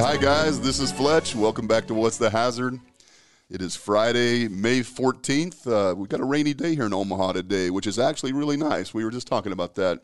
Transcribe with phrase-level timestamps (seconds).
[0.00, 0.60] Hi, guys.
[0.60, 1.34] This is Fletch.
[1.34, 2.78] Welcome back to What's the Hazard?
[3.50, 5.66] It is Friday, May 14th.
[5.66, 8.94] Uh, we've got a rainy day here in Omaha today, which is actually really nice.
[8.94, 10.02] We were just talking about that.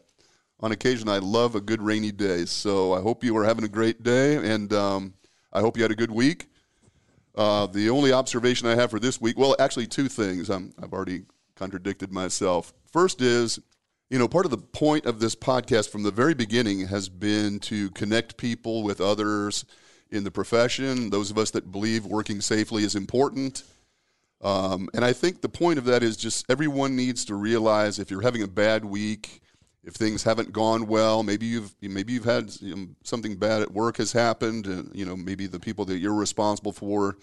[0.59, 2.45] On occasion, I love a good rainy day.
[2.45, 5.15] So I hope you are having a great day, and um,
[5.53, 6.49] I hope you had a good week.
[7.37, 10.51] Uh, the only observation I have for this week, well, actually, two things.
[10.51, 11.23] i I've already
[11.55, 12.75] contradicted myself.
[12.93, 13.61] First is,
[14.11, 17.61] you know, part of the point of this podcast from the very beginning has been
[17.61, 19.65] to connect people with others
[20.11, 23.65] in the profession, those of us that believe working safely is important.
[24.43, 28.11] Um, and I think the point of that is just everyone needs to realize if
[28.11, 29.41] you're having a bad week,
[29.83, 32.51] if things haven't gone well, maybe you've maybe you've had
[33.03, 36.73] something bad at work has happened, and you know maybe the people that you're responsible
[36.73, 37.17] for.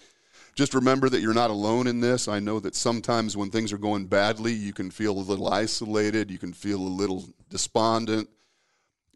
[0.54, 2.28] Just remember that you're not alone in this.
[2.28, 6.30] I know that sometimes when things are going badly, you can feel a little isolated,
[6.30, 8.28] you can feel a little despondent.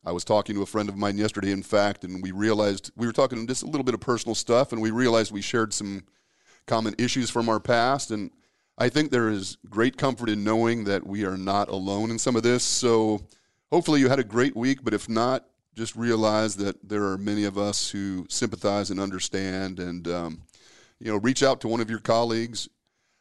[0.06, 3.08] I was talking to a friend of mine yesterday, in fact, and we realized we
[3.08, 6.04] were talking just a little bit of personal stuff, and we realized we shared some
[6.66, 8.12] common issues from our past.
[8.12, 8.30] And
[8.78, 12.36] I think there is great comfort in knowing that we are not alone in some
[12.36, 12.62] of this.
[12.62, 13.20] So
[13.72, 17.42] hopefully you had a great week, but if not, just realize that there are many
[17.42, 20.42] of us who sympathize and understand, and um,
[21.00, 22.68] you know, reach out to one of your colleagues.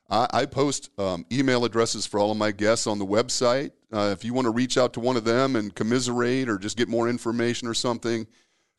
[0.07, 3.71] I, I post um, email addresses for all of my guests on the website.
[3.95, 6.75] Uh, if you want to reach out to one of them and commiserate or just
[6.75, 8.27] get more information or something,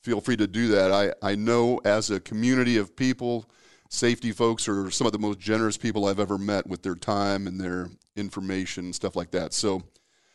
[0.02, 0.92] feel free to do that.
[0.92, 3.48] I, I know as a community of people,
[3.88, 7.46] safety folks are some of the most generous people I've ever met with their time
[7.46, 9.54] and their information, and stuff like that.
[9.54, 9.82] So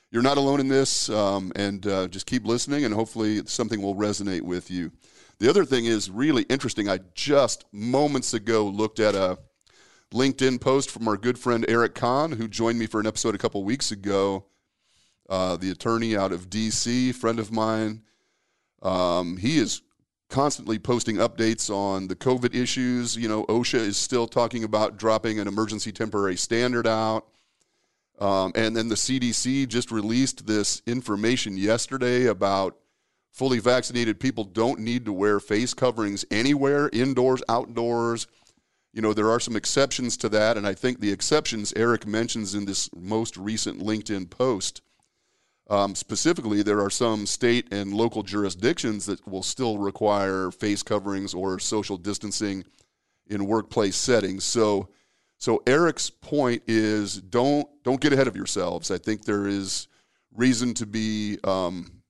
[0.10, 3.95] you're not alone in this, um, and uh, just keep listening, and hopefully something will
[3.95, 4.92] resonate with you.
[5.38, 6.90] The other thing is really interesting.
[6.90, 9.38] I just moments ago looked at a
[10.12, 13.40] LinkedIn post from our good friend Eric Conn, who joined me for an episode a
[13.40, 14.45] couple weeks ago.
[15.32, 18.02] Uh, the attorney out of D.C., friend of mine.
[18.82, 19.82] Um, he is
[20.28, 23.16] constantly posting updates on the COVID issues.
[23.16, 27.28] You know, OSHA is still talking about dropping an emergency temporary standard out.
[28.20, 32.78] Um, and then the CDC just released this information yesterday about
[33.32, 38.28] fully vaccinated people don't need to wear face coverings anywhere, indoors, outdoors.
[38.94, 40.58] You know, there are some exceptions to that.
[40.58, 44.82] And I think the exceptions Eric mentions in this most recent LinkedIn post.
[45.71, 51.33] Um, specifically, there are some state and local jurisdictions that will still require face coverings
[51.33, 52.65] or social distancing
[53.27, 54.43] in workplace settings.
[54.43, 54.89] So,
[55.37, 58.92] so Eric's point is don't don't get ahead of yourselves.
[58.92, 59.87] I think there is
[60.36, 62.02] reason to be um,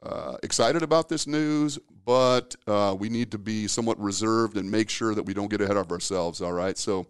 [0.00, 4.88] uh, excited about this news, but uh, we need to be somewhat reserved and make
[4.88, 6.40] sure that we don't get ahead of ourselves.
[6.40, 7.08] All right, so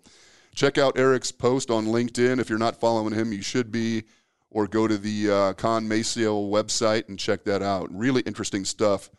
[0.55, 2.41] check out Eric's post on LinkedIn.
[2.41, 4.05] If you're not following him, you should be,
[4.53, 7.89] or go to the uh, Conn Maciel website and check that out.
[7.91, 9.11] Really interesting stuff,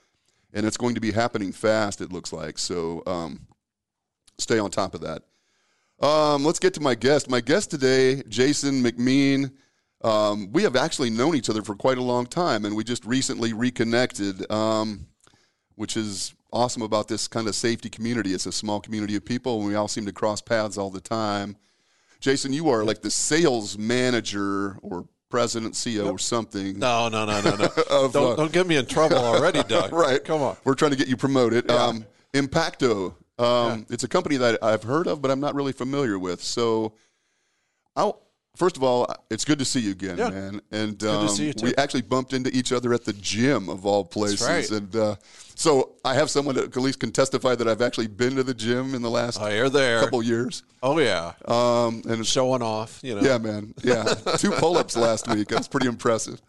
[0.54, 2.02] and it's going to be happening fast.
[2.02, 3.02] It looks like so.
[3.08, 3.48] Um,
[4.38, 5.24] stay on top of that.
[6.06, 7.30] Um, let's get to my guest.
[7.30, 9.52] My guest today, Jason McMeen.
[10.04, 13.04] Um, we have actually known each other for quite a long time, and we just
[13.06, 15.08] recently reconnected, um,
[15.76, 18.34] which is awesome about this kind of safety community.
[18.34, 21.02] It's a small community of people, and we all seem to cross paths all the
[21.02, 21.56] time.
[22.20, 26.78] Jason, you are like the sales manager or president, CEO, or something.
[26.78, 27.66] No, no, no, no, no.
[27.90, 29.92] of, don't, uh, don't get me in trouble already, Doug.
[29.92, 30.24] right.
[30.24, 30.56] Come on.
[30.64, 31.66] We're trying to get you promoted.
[31.68, 31.76] Yeah.
[31.76, 32.06] Um,
[32.36, 33.86] Impacto um, yeah.
[33.90, 36.44] It's a company that I've heard of, but I'm not really familiar with.
[36.44, 36.94] So,
[37.96, 38.22] I'll,
[38.56, 40.30] first of all, it's good to see you again, yeah.
[40.30, 40.62] man.
[40.72, 41.28] And um,
[41.62, 44.48] we actually bumped into each other at the gym of all places.
[44.48, 44.70] Right.
[44.70, 45.16] And uh,
[45.56, 48.54] so I have someone that at least can testify that I've actually been to the
[48.54, 50.02] gym in the last oh, you're there.
[50.02, 50.64] couple years.
[50.82, 51.34] Oh yeah.
[51.46, 53.22] Um, and showing off, you know.
[53.22, 53.74] Yeah, man.
[53.84, 54.04] Yeah,
[54.38, 55.48] two pull-ups last week.
[55.48, 56.42] That's pretty impressive.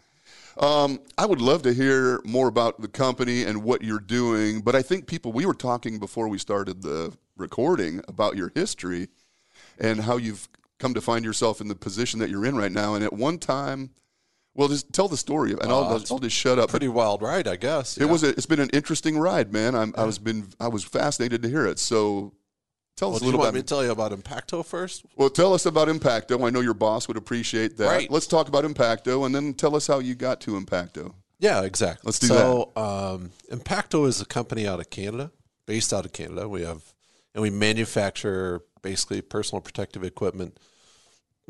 [0.57, 4.77] Um, I would love to hear more about the company and what you're doing, but
[4.77, 9.09] I think people, we were talking before we started the recording about your history
[9.81, 10.49] and how you've
[10.79, 12.95] come to find yourself in the position that you're in right now.
[12.95, 13.91] And at one time,
[14.55, 16.71] well, just tell the story, and uh, I'll, I'll, just shut up.
[16.71, 17.97] Pretty wild ride, I guess.
[17.97, 18.05] Yeah.
[18.05, 18.23] It was.
[18.23, 19.75] A, it's been an interesting ride, man.
[19.75, 20.03] I'm, yeah.
[20.03, 20.49] I was been.
[20.61, 21.79] I was fascinated to hear it.
[21.81, 22.35] So
[22.97, 23.45] Tell well, us a little bit.
[23.47, 23.55] about.
[23.55, 25.05] me to tell you about Impacto first?
[25.17, 26.47] Well, tell us about Impacto.
[26.47, 27.89] I know your boss would appreciate that.
[27.89, 28.11] Right.
[28.11, 31.15] Let's talk about Impacto, and then tell us how you got to Impacto.
[31.41, 32.07] Yeah, exactly.
[32.07, 32.81] Let's do so, that.
[32.81, 35.33] So, um, Impacto is a company out of Canada,
[35.67, 36.49] based out of Canada.
[36.49, 36.83] We have,
[37.35, 40.61] and we manufacture basically personal protective equipment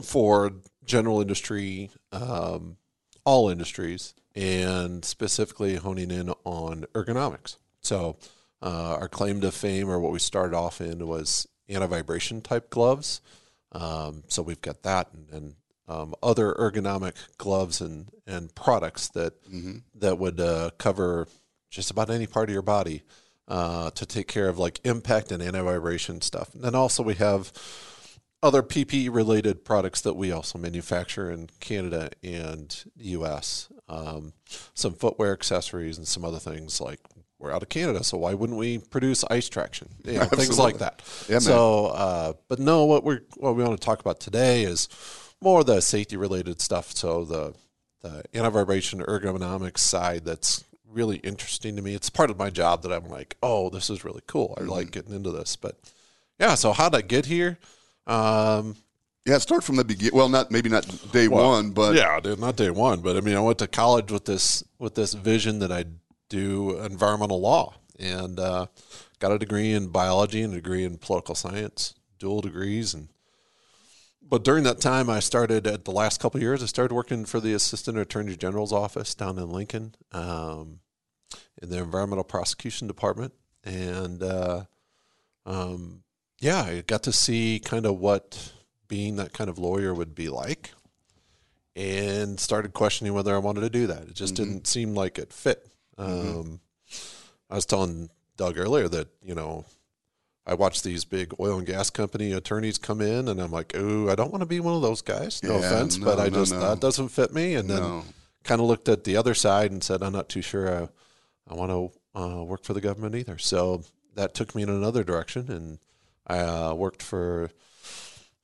[0.01, 0.53] for
[0.85, 2.79] general industry, um,
[3.25, 7.59] all industries, and specifically honing in on ergonomics.
[7.81, 8.17] So,
[8.63, 12.71] uh, our claim to fame, or what we started off in, was anti vibration type
[12.71, 13.21] gloves.
[13.73, 15.55] Um, so we've got that and, and
[15.89, 19.79] um, other ergonomic gloves and, and products that mm-hmm.
[19.97, 21.29] that would uh, cover
[21.71, 23.03] just about any part of your body.
[23.49, 26.55] Uh, to take care of like impact and anti vibration stuff.
[26.55, 27.53] And then also we have
[28.43, 33.69] other PPE related products that we also manufacture in Canada and US.
[33.89, 34.35] Um,
[34.75, 37.01] some footwear accessories and some other things like
[37.39, 39.89] we're out of Canada, so why wouldn't we produce ice traction?
[40.05, 41.03] You know, things like that.
[41.29, 44.89] Yeah, so, uh, but no, what we're what we want to talk about today is
[45.43, 46.93] more the safety related stuff.
[46.93, 47.55] So the
[48.03, 50.65] the anti vibration ergonomics side that's
[50.95, 51.95] really interesting to me.
[51.95, 54.57] It's part of my job that I'm like, oh, this is really cool.
[54.59, 55.57] I like getting into this.
[55.57, 55.79] But
[56.39, 57.59] yeah, so how did I get here?
[58.07, 58.77] Um,
[59.27, 60.17] Yeah, start from the beginning.
[60.17, 63.21] Well, not maybe not day well, one, but yeah, dude, not day one, but I
[63.21, 65.99] mean, I went to college with this with this vision that I'd
[66.29, 68.67] do environmental law and uh,
[69.21, 73.09] got a degree in biology and a degree in political science, dual degrees, and
[74.27, 76.63] but during that time, I started at the last couple of years.
[76.63, 80.81] I started working for the Assistant Attorney General's office down in Lincoln, um,
[81.63, 83.33] in the Environmental Prosecution Department,
[83.65, 84.65] and uh,
[85.47, 86.03] um,
[86.41, 88.53] yeah, I got to see kind of what
[88.89, 90.73] being that kind of lawyer would be like,
[91.77, 94.03] and started questioning whether I wanted to do that.
[94.03, 95.67] It just didn't seem like it fit.
[95.99, 96.61] Um,
[97.51, 99.65] I was telling Doug earlier that you know
[100.47, 104.11] I watch these big oil and gas company attorneys come in, and I'm like, oh,
[104.11, 105.43] I don't want to be one of those guys.
[105.43, 107.55] No Yeah, offense, no, but I no, just that doesn't fit me.
[107.55, 108.03] And then
[108.43, 110.89] kind of looked at the other side and said, I'm not too sure I,
[111.49, 113.39] I want to uh, work for the government either.
[113.39, 115.79] So that took me in another direction, and
[116.27, 117.51] I uh, worked for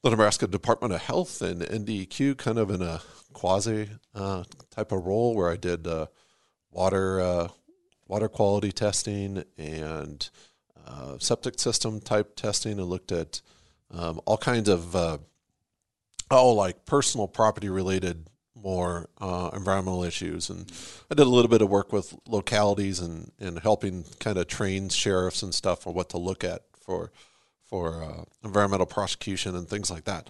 [0.02, 3.00] the Nebraska Department of Health and NDEQ, kind of in a
[3.32, 6.06] quasi uh, type of role where I did uh,
[6.70, 7.48] water uh,
[8.06, 10.28] water quality testing and
[10.86, 13.40] uh, septic system type testing, and looked at
[13.90, 14.94] um, all kinds of
[16.30, 18.28] oh like personal property related
[18.62, 20.70] more uh, environmental issues and
[21.10, 24.88] I did a little bit of work with localities and, and helping kind of train
[24.88, 27.10] sheriffs and stuff on what to look at for
[27.70, 30.28] for uh, environmental prosecution and things like that.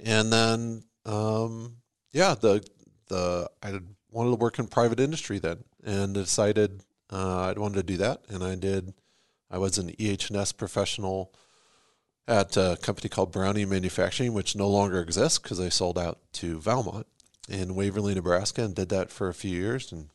[0.00, 1.76] And then, um,
[2.12, 2.66] yeah, the
[3.08, 3.78] the I
[4.10, 8.22] wanted to work in private industry then, and decided uh, I wanted to do that,
[8.28, 8.92] and I did.
[9.52, 11.34] I was an EH&S professional
[12.28, 16.60] at a company called Brownie Manufacturing, which no longer exists because they sold out to
[16.60, 17.06] Valmont
[17.50, 20.08] in Waverly, Nebraska, and did that for a few years, and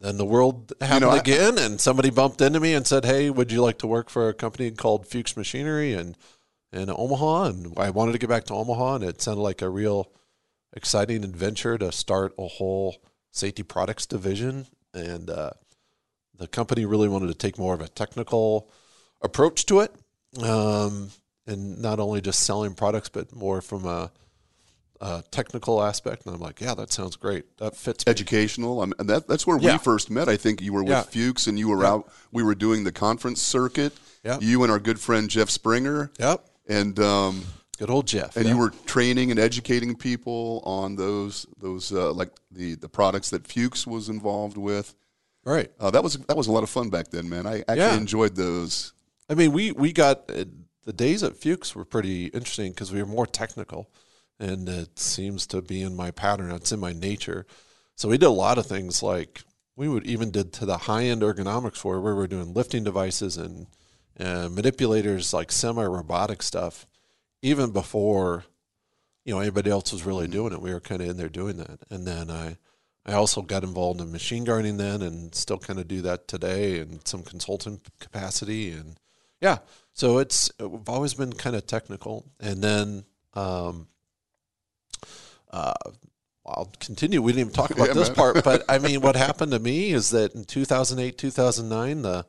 [0.00, 3.52] then the world happened I- again, and somebody bumped into me and said, "Hey, would
[3.52, 6.16] you like to work for a company called Fuchs Machinery and
[6.72, 9.68] in Omaha?" And I wanted to get back to Omaha, and it sounded like a
[9.68, 10.10] real
[10.72, 12.96] exciting adventure to start a whole
[13.30, 14.66] safety products division.
[14.92, 15.50] And uh,
[16.36, 18.70] the company really wanted to take more of a technical
[19.22, 19.94] approach to it,
[20.42, 21.10] um,
[21.46, 24.10] and not only just selling products, but more from a,
[25.04, 26.24] a technical aspect.
[26.26, 27.44] And I'm like, "Yeah, that sounds great.
[27.58, 28.82] That fits." me." educational.
[28.82, 29.72] And that, that's where Yeah.
[29.72, 30.28] we first met.
[30.28, 31.02] I think you were with Yeah.
[31.02, 32.10] Fuchs, and you were out.
[32.32, 33.92] We were doing the conference circuit.
[34.24, 34.38] Yeah.
[34.40, 36.44] You and our good friend Jeff Springer, Yep.
[36.68, 37.44] and um,
[37.78, 38.36] Good old Jeff.
[38.36, 43.30] and you were training and educating people on those those uh, like the the products
[43.30, 44.94] that Fuchs was involved with.
[45.44, 45.70] right.
[45.78, 47.46] Uh, that was that was a lot of fun back then, man.
[47.46, 47.96] I actually Yeah.
[47.96, 48.92] enjoyed those.
[49.28, 50.44] I mean, we we got uh,
[50.86, 53.88] the days at Fuchs were pretty interesting because we were more technical,
[54.38, 56.50] and it seems to be in my pattern.
[56.50, 57.46] It's in my nature.
[57.96, 59.42] So we did a lot of things like
[59.76, 62.84] we would even did to the high end ergonomics for where we were doing lifting
[62.84, 63.66] devices and
[64.18, 66.86] uh, manipulators like semi robotic stuff,
[67.42, 68.44] even before
[69.24, 70.60] you know anybody else was really doing it.
[70.60, 72.56] We were kind of in there doing that, and then I.
[73.06, 76.78] I also got involved in machine guarding then, and still kind of do that today,
[76.78, 78.98] and some consultant capacity, and
[79.42, 79.58] yeah.
[79.92, 83.88] So it's we've always been kind of technical, and then um,
[85.50, 85.74] uh,
[86.46, 87.22] I'll continue.
[87.22, 88.14] We didn't even talk about Yeah, this man.
[88.16, 92.26] part, but I mean, what happened to me is that in 2008, 2009, the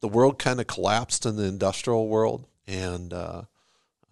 [0.00, 3.42] the world kind of collapsed in the industrial world, and uh,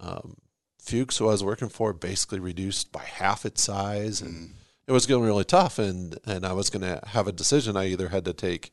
[0.01, 0.37] um,
[0.81, 4.55] Fuchs, who I was working for, basically reduced by half its size, and
[4.87, 5.79] it was getting really tough.
[5.79, 7.77] And and I was going to have a decision.
[7.77, 8.71] I either had to take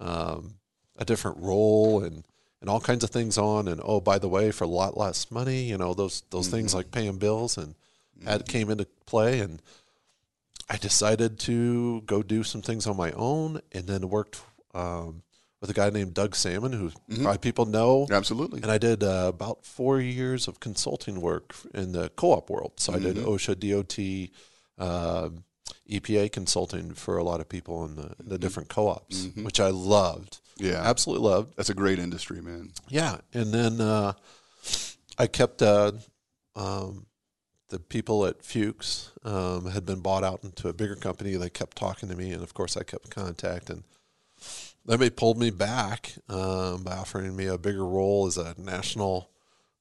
[0.00, 0.54] um,
[0.98, 2.24] a different role and
[2.62, 5.30] and all kinds of things on, and oh, by the way, for a lot less
[5.30, 7.74] money, you know, those those things like paying bills and
[8.22, 9.62] that came into play, and
[10.68, 14.40] I decided to go do some things on my own, and then worked
[14.74, 15.22] um,
[15.60, 16.90] with a guy named Doug Salmon, who
[17.22, 18.06] probably people know.
[18.10, 18.62] Absolutely.
[18.62, 22.72] And I did uh, about four years of consulting work in the co-op world.
[22.76, 24.28] So I did OSHA,
[24.78, 25.44] DOT, um
[25.90, 30.38] EPA consulting for a lot of people in the, the different co-ops, which I loved.
[30.58, 30.80] Yeah.
[30.82, 31.56] absolutely loved.
[31.56, 32.72] That's a great industry, man.
[32.88, 34.12] Yeah, and then uh,
[35.18, 35.92] I kept uh,
[36.54, 37.05] um,
[37.68, 41.34] the people at Fuchs um, had been bought out into a bigger company.
[41.34, 43.70] They kept talking to me, and of course, I kept contact.
[43.70, 43.82] And
[44.84, 49.30] then they pulled me back um, by offering me a bigger role as a national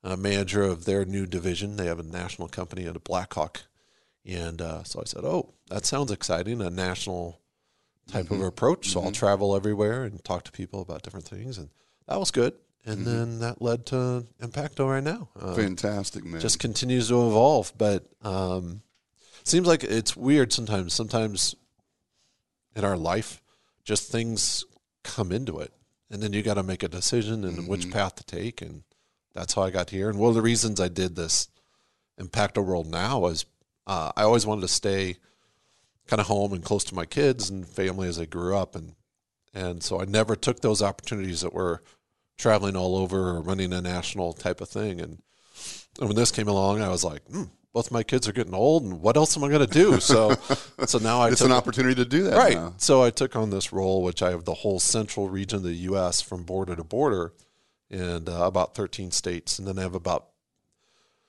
[0.03, 1.75] uh, manager of their new division.
[1.75, 3.61] They have a national company at a Blackhawk,
[4.25, 6.61] and uh, so I said, "Oh, that sounds exciting!
[6.61, 7.39] A national
[8.07, 11.69] type of approach." So I'll travel everywhere and talk to people about different things, and
[12.07, 12.53] that was good.
[12.85, 15.29] And then that led to Impacto right now.
[15.39, 16.39] Um, Fantastic, man.
[16.39, 17.73] just continues to evolve.
[17.77, 18.81] But um,
[19.43, 20.93] seems like it's weird sometimes.
[20.93, 21.55] Sometimes
[22.75, 23.41] in our life,
[23.83, 24.65] just things
[25.03, 25.73] come into it,
[26.11, 28.61] and then you got to make a decision and which path to take.
[28.61, 28.83] And
[29.33, 30.09] that's how I got here.
[30.09, 31.47] And one of the reasons I did this
[32.19, 33.45] Impacto World now was
[33.87, 35.17] uh, I always wanted to stay
[36.07, 38.93] kind of home and close to my kids and family as I grew up, and
[39.53, 41.81] and so I never took those opportunities that were
[42.37, 44.99] traveling all over or running a national type of thing.
[44.99, 45.21] And,
[45.99, 48.83] and when this came along, I was like, hmm, both my kids are getting old,
[48.83, 49.99] and what else am I going to do?
[49.99, 50.33] So,
[50.85, 52.37] so now I it's took an opportunity to do that.
[52.37, 52.55] right.
[52.55, 52.73] now.
[52.77, 55.73] So I took on this role, which I have the whole central region of the
[55.73, 56.21] U.S.
[56.21, 57.33] from border to border,
[57.89, 60.27] and uh, about 13 states, and then I have about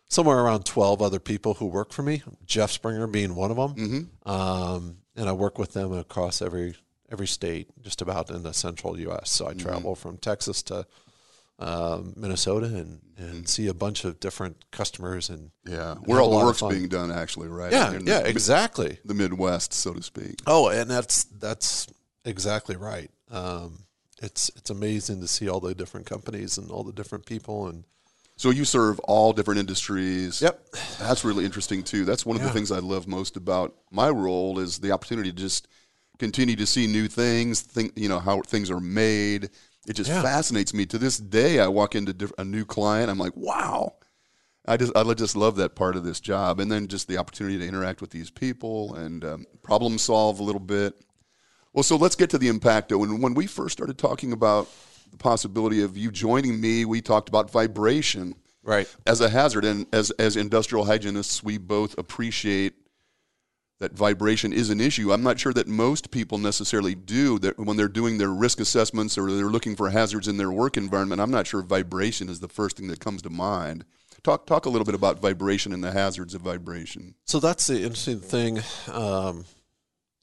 [0.09, 2.23] somewhere around 12 other people who work for me.
[2.45, 4.31] Jeff Springer being one of them, Mm-hmm.
[4.31, 6.77] um, and I work with them across every
[7.11, 9.31] every state, just about in the central U.S.
[9.31, 9.59] So I Mm-hmm.
[9.61, 10.87] travel from Texas to
[11.59, 16.45] um, Minnesota and, and see a bunch of different customers and Yeah, where all the
[16.45, 17.73] work's being done, actually, right?
[17.73, 18.99] yeah, In yeah, the, exactly.
[19.05, 20.41] the Midwest, so to speak.
[20.47, 21.87] Oh, and that's that's
[22.25, 23.11] exactly right.
[23.31, 23.85] Um,
[24.21, 27.85] it's it's amazing to see all the different companies and all the different people and
[28.37, 30.43] So you serve all different industries.
[30.43, 30.63] Yep.
[30.99, 32.05] That's really interesting too.
[32.05, 35.37] That's one of the things I love most about my role is the opportunity to
[35.37, 35.69] just
[36.19, 39.51] continue to see new things, think you know how things are made.
[39.87, 40.23] It just Yeah.
[40.23, 40.85] fascinates me.
[40.87, 43.95] To this day, I walk into a new client, I'm like, wow.
[44.69, 47.59] I just I just love that part of this job, and then just the opportunity
[47.59, 50.95] to interact with these people and um, problem solve a little bit.
[51.73, 53.03] Well, so let's get to the impacto.
[53.05, 54.69] And when we first started talking about
[55.11, 58.93] the possibility of you joining me, we talked about vibration right.
[59.07, 59.65] as a hazard.
[59.65, 62.75] And as as industrial hygienists, we both appreciate
[63.79, 65.13] that vibration is an issue.
[65.13, 69.19] I'm not sure that most people necessarily do that when they're doing their risk assessments
[69.19, 71.21] or they're looking for hazards in their work environment.
[71.21, 73.85] I'm not sure vibration is the first thing that comes to mind.
[74.23, 77.15] Talk talk a little bit about vibration and the hazards of vibration.
[77.27, 78.61] So that's the interesting thing.
[78.91, 79.45] Um,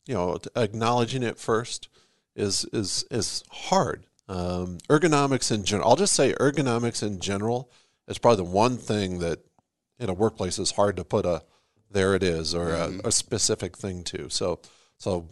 [0.06, 1.88] you know, acknowledging it first
[2.36, 4.06] is is is hard.
[4.28, 5.90] Um, ergonomics in general.
[5.90, 7.72] I'll just say ergonomics in general
[8.08, 9.40] is probably the one thing that
[10.00, 11.44] in a workplace is hard to put a
[11.94, 14.30] there it is or a, a specific thing to.
[14.30, 14.60] So
[14.98, 15.30] so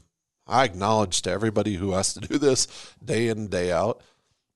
[0.47, 2.67] I acknowledge to everybody who has to do this
[3.03, 4.01] day in day out.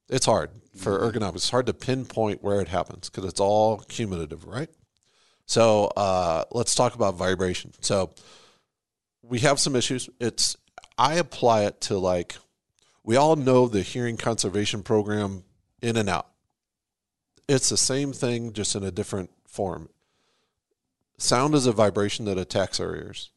[0.09, 1.35] It's hard for ergonomics.
[1.35, 4.69] It's hard to pinpoint where it happens because it's all cumulative, right?
[5.45, 7.73] So uh, let's talk about vibration.
[7.81, 8.11] So
[9.21, 10.09] we have some issues.
[10.19, 10.55] It's
[10.97, 12.35] I apply it to like
[13.03, 15.43] we all know the hearing conservation program
[15.81, 16.27] in and out.
[17.47, 19.89] It's the same thing, just in a different form.
[21.17, 23.31] Sound is a vibration that attacks our ears.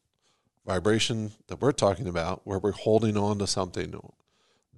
[0.67, 3.95] Vibration that we're talking about, where we're holding on to something,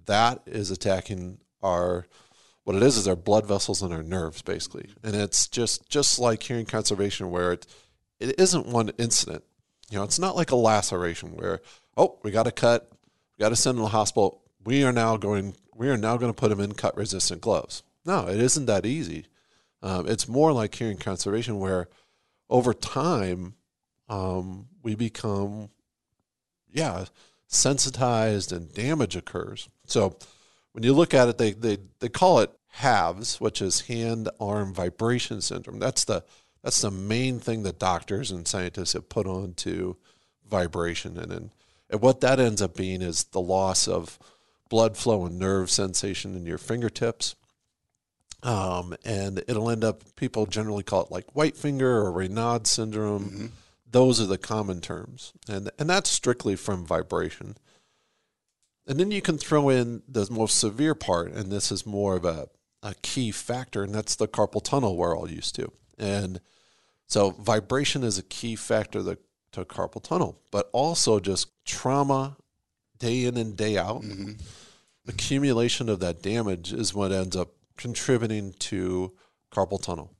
[0.06, 2.06] that is attacking our
[2.64, 4.90] what it is is our blood vessels and our nerves basically.
[5.02, 7.66] And it's just just like hearing conservation where it
[8.18, 9.44] it isn't one incident.
[9.90, 11.60] You know it's not like a laceration where
[11.96, 12.88] oh we got to cut
[13.36, 14.42] we got to send him to the hospital.
[14.64, 17.82] We are now going we are now going to put him in cut resistant gloves.
[18.04, 19.26] No it isn't that easy.
[19.82, 21.88] Um, it's more like hearing conservation where
[22.50, 23.54] over time
[24.08, 25.70] um, we become
[26.70, 27.04] yeah
[27.46, 30.16] sensitized and damage occurs so
[30.72, 34.72] when you look at it, they, they, they call it HAVS, which is hand arm
[34.72, 35.78] vibration syndrome.
[35.78, 36.24] That's the
[36.62, 39.96] that's the main thing that doctors and scientists have put on to
[40.48, 41.50] vibration, and, and
[41.88, 44.18] and what that ends up being is the loss of
[44.68, 47.34] blood flow and nerve sensation in your fingertips.
[48.42, 53.52] Um, and it'll end up people generally call it like white finger or Raynaud syndrome.
[53.90, 57.56] Those are the common terms, and and that's strictly from vibration.
[58.86, 62.24] And then you can throw in the most severe part, and this is more of
[62.24, 62.48] a,
[62.82, 65.70] a key factor, and that's the carpal tunnel we're all used to.
[65.98, 66.40] And
[67.06, 69.18] so vibration is a key factor that,
[69.52, 72.36] to carpal tunnel, but also just trauma
[72.98, 74.02] day in and day out.
[75.06, 77.48] Accumulation of that damage is what ends up
[77.80, 79.12] contributing to
[79.52, 80.12] carpal tunnel.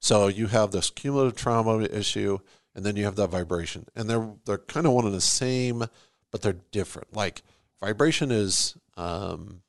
[0.00, 2.38] So you have this cumulative trauma issue,
[2.74, 5.84] and then you have that vibration, and they're they're kind of one and the same,
[6.30, 7.14] but they're different.
[7.14, 7.42] Like
[7.80, 9.62] vibration is um,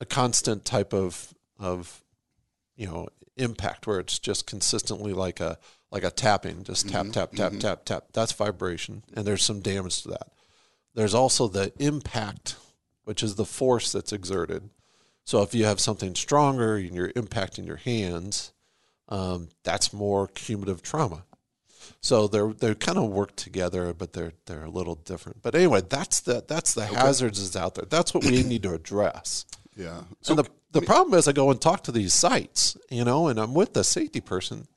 [0.00, 2.02] a constant type of of
[2.76, 5.58] you know impact where it's just consistently like a
[5.92, 8.04] like a tapping, just tap tap tap tap tap.
[8.12, 10.28] That's vibration, and there's some damage to that.
[10.94, 12.56] There's also the impact
[13.06, 14.68] which is the force that's exerted.
[15.26, 18.52] So if you have something stronger and you're impacting your hands,
[19.08, 21.24] um, that's more cumulative trauma.
[22.00, 25.42] So they're they kind of work together, but they're they're a little different.
[25.42, 27.86] But anyway, that's the that's the hazards is out there.
[27.88, 29.44] That's what we need to address.
[29.76, 30.02] Yeah.
[30.22, 33.28] So and the the problem is, I go and talk to these sites, you know,
[33.28, 34.68] and I'm with the safety person,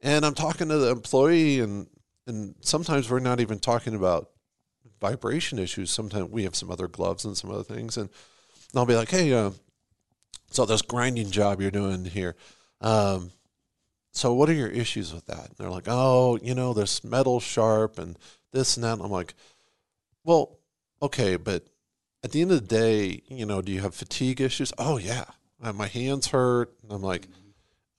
[0.00, 1.86] and I'm talking to the employee, and
[2.26, 4.30] and sometimes we're not even talking about
[5.00, 5.92] vibration issues.
[5.92, 8.08] Sometimes we have some other gloves and some other things, and
[8.74, 9.50] I'll be like, hey, uh,
[10.56, 12.34] so this grinding job you're doing here.
[12.80, 13.30] Um,
[14.12, 15.48] so what are your issues with that?
[15.48, 18.18] And they're like, oh, you know, this metal sharp and
[18.52, 18.94] this and that.
[18.94, 19.34] And I'm like,
[20.24, 20.58] well,
[21.02, 21.66] okay, but
[22.24, 24.72] at the end of the day, you know, do you have fatigue issues?
[24.78, 25.26] Oh yeah,
[25.62, 26.72] uh, my hands hurt.
[26.82, 27.28] And I'm like,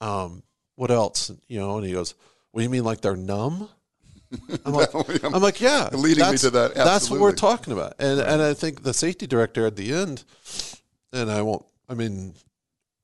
[0.02, 0.42] um,
[0.76, 1.32] what else?
[1.48, 2.16] You know, and he goes,
[2.52, 3.70] what do you mean like they're numb?
[4.66, 4.90] I'm like,
[5.24, 6.72] I'm like, yeah, leading me to that.
[6.72, 6.84] Absolutely.
[6.84, 7.94] That's what we're talking about.
[8.00, 10.24] And and I think the safety director at the end,
[11.14, 11.64] and I won't.
[11.88, 12.34] I mean,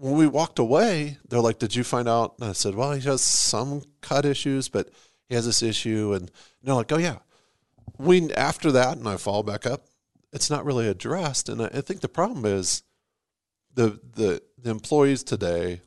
[0.04, 3.00] when we walked away, they're like, "Did you find out?" And I said, "Well, he
[3.08, 4.90] has some cut issues, but
[5.30, 6.30] he has this issue." And
[6.62, 7.20] they're like, "Oh yeah."
[7.98, 9.86] We after that, and I fall back up.
[10.34, 12.84] It's not really addressed, and I, I think the problem is
[13.74, 15.80] the the the employees today.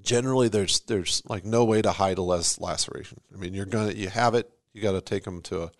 [0.00, 3.20] Generally, there's there's like no way to hide a less laceration.
[3.34, 4.48] I mean, you're gonna you have it.
[4.72, 5.72] You got to take them to a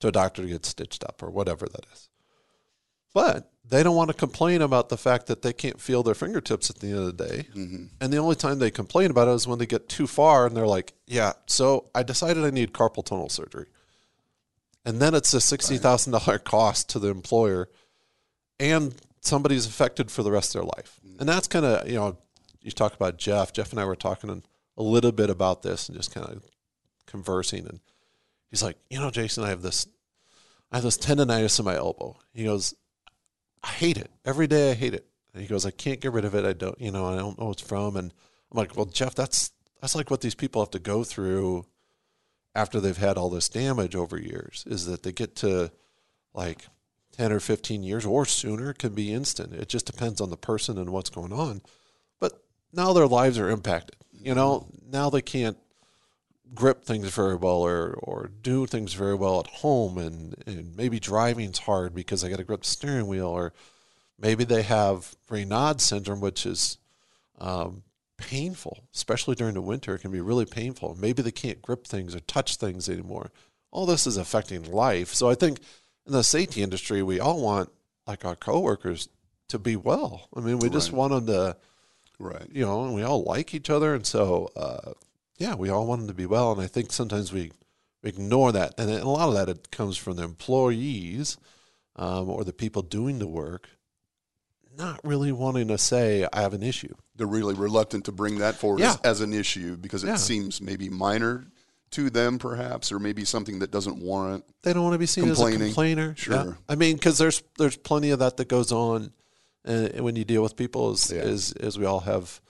[0.00, 2.10] to a doctor to get stitched up or whatever that is.
[3.14, 6.68] But they don't want to complain about the fact that they can't feel their fingertips
[6.68, 7.48] at the end of the day.
[7.54, 7.84] Mm-hmm.
[8.00, 10.56] And the only time they complain about it is when they get too far and
[10.56, 13.66] they're like, yeah, so I decided I need carpal tunnel surgery.
[14.84, 17.70] And then it's a $60,000 cost to the employer
[18.60, 21.00] and somebody's affected for the rest of their life.
[21.06, 21.20] Mm-hmm.
[21.20, 22.18] And that's kind of, you know,
[22.60, 23.52] you talk about Jeff.
[23.52, 24.42] Jeff and I were talking
[24.76, 26.44] a little bit about this and just kind of
[27.06, 27.66] conversing.
[27.66, 27.80] And
[28.50, 29.86] he's like, you know, Jason, I have this,
[30.70, 32.16] I have this tendonitis in my elbow.
[32.34, 32.74] He goes,
[33.64, 34.10] I hate it.
[34.24, 35.06] Every day I hate it.
[35.32, 36.44] And he goes, I can't get rid of it.
[36.44, 37.96] I don't, you know, I don't know what's from.
[37.96, 38.12] And
[38.52, 39.50] I'm like, well, Jeff, that's,
[39.80, 41.66] that's like what these people have to go through
[42.54, 45.72] after they've had all this damage over years is that they get to
[46.34, 46.66] like
[47.12, 49.54] 10 or 15 years or sooner can be instant.
[49.54, 51.62] It just depends on the person and what's going on.
[52.20, 53.96] But now their lives are impacted.
[54.12, 55.56] You know, now they can't
[56.54, 61.00] grip things very well or, or do things very well at home and, and maybe
[61.00, 63.52] driving's hard because I got to grip the steering wheel or
[64.18, 66.78] maybe they have Raynaud syndrome, which is
[67.38, 67.82] um,
[68.16, 69.94] painful, especially during the winter.
[69.94, 70.96] It can be really painful.
[70.98, 73.30] Maybe they can't grip things or touch things anymore.
[73.70, 75.12] All this is affecting life.
[75.14, 75.58] So I think
[76.06, 77.70] in the safety industry, we all want
[78.06, 79.08] like our coworkers
[79.48, 80.28] to be well.
[80.36, 80.72] I mean, we right.
[80.72, 81.56] just want them to,
[82.18, 82.46] right?
[82.52, 84.92] You know, and we all like each other, and so uh,
[85.38, 87.52] yeah, we all want them to be well, and I think sometimes we
[88.02, 91.36] ignore that, and a lot of that it comes from the employees
[91.96, 93.68] um, or the people doing the work
[94.76, 96.94] not really wanting to say I have an issue.
[97.16, 98.92] They're really reluctant to bring that forward yeah.
[98.92, 100.16] as, as, an issue because it yeah.
[100.16, 101.46] seems maybe minor
[101.92, 104.44] to them, perhaps, or maybe something that doesn't warrant.
[104.62, 106.14] They don't want to be seen as a complainer.
[106.16, 106.34] Sure.
[106.34, 106.52] Yeah.
[106.68, 109.12] I mean, because there's there's plenty of that that goes on,
[109.66, 112.40] uh, when you deal with people, as as as we all have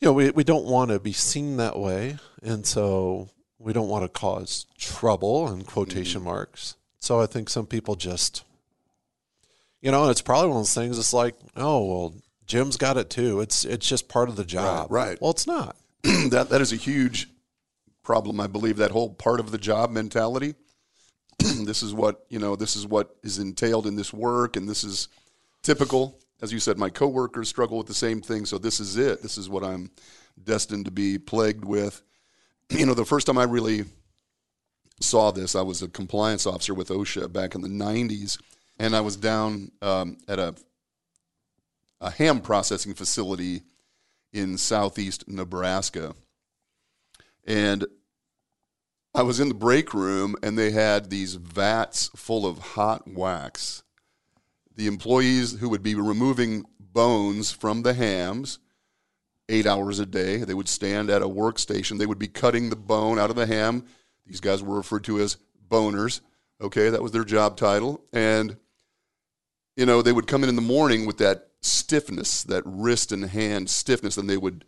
[0.00, 2.18] you know, we, we don't want to be seen that way.
[2.42, 6.30] And so we don't want to cause trouble in quotation mm-hmm.
[6.30, 6.76] marks.
[7.00, 8.44] So I think some people just,
[9.80, 10.98] you know, it's probably one of those things.
[10.98, 12.14] It's like, oh, well,
[12.46, 13.40] Jim's got it too.
[13.40, 14.90] It's, it's just part of the job.
[14.90, 15.08] Right.
[15.08, 15.20] right.
[15.20, 15.76] Well, it's not.
[16.02, 17.28] that, that is a huge
[18.02, 18.40] problem.
[18.40, 20.54] I believe that whole part of the job mentality.
[21.38, 24.56] this is what, you know, this is what is entailed in this work.
[24.56, 25.08] And this is
[25.62, 28.46] typical as you said, my coworkers struggle with the same thing.
[28.46, 29.22] So this is it.
[29.22, 29.90] This is what I'm
[30.42, 32.02] destined to be plagued with.
[32.70, 33.86] You know, the first time I really
[35.00, 38.38] saw this, I was a compliance officer with OSHA back in the 90s,
[38.78, 40.54] and I was down um, at a
[42.00, 43.62] a ham processing facility
[44.32, 46.14] in southeast Nebraska,
[47.46, 47.86] and
[49.14, 53.82] I was in the break room, and they had these vats full of hot wax
[54.78, 58.60] the employees who would be removing bones from the hams
[59.48, 60.38] eight hours a day.
[60.38, 61.98] They would stand at a workstation.
[61.98, 63.84] They would be cutting the bone out of the ham.
[64.24, 65.36] These guys were referred to as
[65.68, 66.20] boners.
[66.60, 68.04] Okay, that was their job title.
[68.12, 68.56] And,
[69.76, 73.24] you know, they would come in in the morning with that stiffness, that wrist and
[73.24, 74.64] hand stiffness, and they would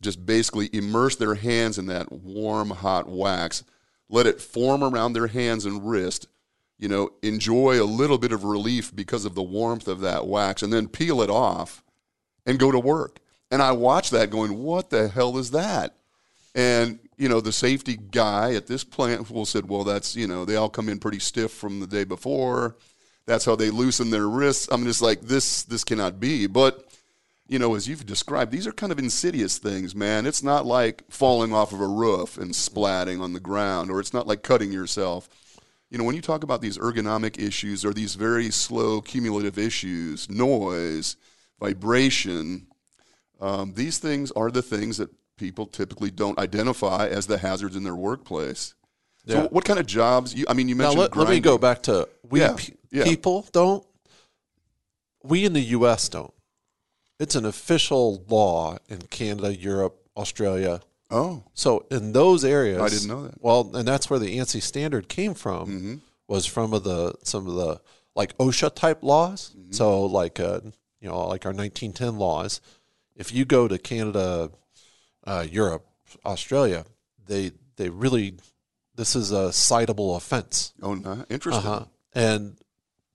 [0.00, 3.62] just basically immerse their hands in that warm, hot wax,
[4.08, 6.28] let it form around their hands and wrist
[6.80, 10.62] you know, enjoy a little bit of relief because of the warmth of that wax
[10.62, 11.84] and then peel it off
[12.46, 13.18] and go to work.
[13.50, 15.94] And I watched that going, what the hell is that?
[16.54, 20.46] And, you know, the safety guy at this plant will said, well, that's, you know,
[20.46, 22.76] they all come in pretty stiff from the day before.
[23.26, 24.66] that's how they loosen their wrists.
[24.72, 25.62] I'm just like this.
[25.62, 26.46] This cannot be.
[26.46, 26.86] But
[27.46, 30.24] you know, as you've described, these are kind of insidious things, man.
[30.24, 34.14] It's not like falling off of a roof and splatting on the ground, or it's
[34.14, 35.28] not like cutting yourself.
[35.90, 40.30] You know, when you talk about these ergonomic issues or these very slow cumulative issues,
[40.30, 41.16] noise,
[41.58, 42.68] vibration,
[43.40, 47.82] um, these things are the things that people typically don't identify as the hazards in
[47.82, 48.74] their workplace.
[49.26, 50.34] So, what kind of jobs?
[50.34, 52.72] You, I mean, you Now mentioned let, let me go back to we Yeah, pe-
[52.90, 53.04] yeah.
[53.04, 53.84] people don't.
[55.22, 56.08] We in the U.S.
[56.08, 56.32] don't.
[57.18, 60.80] It's an official law in Canada, Europe, Australia.
[61.10, 63.42] Oh, So in those areas, I didn't know that.
[63.42, 65.68] Well, and that's where the ANSI standard came from.
[65.68, 65.94] Mm-hmm.
[66.28, 67.80] Was from of the some of the
[68.14, 69.52] like OSHA type laws.
[69.58, 69.72] Mm-hmm.
[69.72, 70.60] So like uh,
[71.00, 72.60] you know like our 1910 laws.
[73.16, 74.50] If you go to Canada,
[75.24, 75.84] uh, Europe,
[76.24, 76.84] Australia,
[77.26, 78.34] they they really
[78.94, 80.74] this is a citable offense.
[80.82, 81.24] oh, no.
[81.30, 81.66] interesting.
[81.66, 81.84] Uh-huh.
[82.12, 82.58] And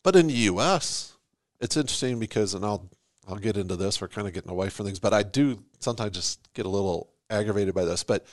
[0.03, 1.13] but in the U.S.,
[1.59, 2.89] it's interesting because, and I'll
[3.27, 4.01] I'll get into this.
[4.01, 7.09] We're kind of getting away from things, but I do sometimes just get a little
[7.29, 8.03] aggravated by this.
[8.03, 8.25] But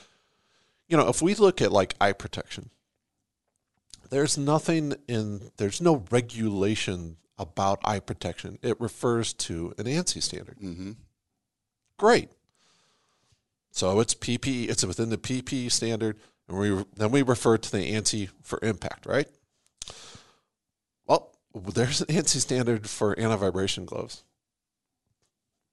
[0.88, 2.70] you know, if we look at like eye protection,
[4.10, 8.58] there's nothing in there's no regulation about eye protection.
[8.62, 10.58] It refers to an ANSI standard.
[10.58, 10.92] Mm-hmm.
[11.96, 12.30] Great.
[13.70, 14.68] So it's PPE.
[14.68, 19.06] It's within the PPE standard, and we then we refer to the ANSI for impact,
[19.06, 19.28] right?
[21.06, 24.24] Well, there's an ANSI standard for anti-vibration gloves,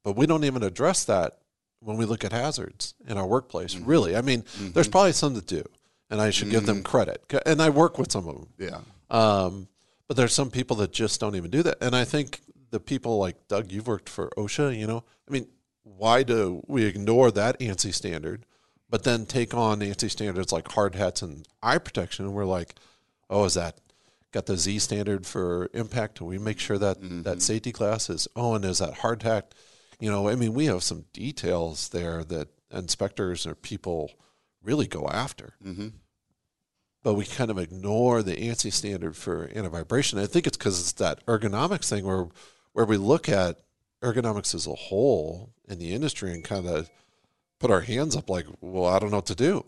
[0.03, 1.39] but we don't even address that
[1.80, 3.76] when we look at hazards in our workplace.
[3.76, 3.86] Mm-hmm.
[3.86, 4.72] Really, I mean, mm-hmm.
[4.72, 5.63] there's probably some that do,
[6.10, 6.86] and I should give them mm-hmm.
[6.86, 7.24] credit.
[7.46, 8.48] And I work with some of them.
[8.58, 8.80] Yeah.
[9.10, 9.68] Um,
[10.08, 11.78] but there's some people that just don't even do that.
[11.82, 15.48] And I think the people like Doug, you've worked for OSHA, you know, I mean,
[15.84, 18.46] why do we ignore that ANSI standard,
[18.89, 22.26] but then take on ANSI standards like hard hats and eye protection?
[22.26, 22.76] And we're like,
[23.30, 23.78] oh, is that
[24.32, 26.20] got the Z standard for impact?
[26.20, 29.54] And we make sure that that safety class is, oh, and is that hard hat?
[30.00, 34.12] You know, I mean, we have some details there that inspectors or people
[34.64, 35.88] really go after Mm-hmm.
[37.04, 40.20] but we kind of ignore the ANSI standard for anti-vibration.
[40.20, 42.28] I think it's because it's that ergonomics thing where
[42.74, 43.60] where we look at
[44.04, 46.90] ergonomics as a whole in the industry and kind of
[47.60, 49.66] put our hands up like, well, I don't know what to do.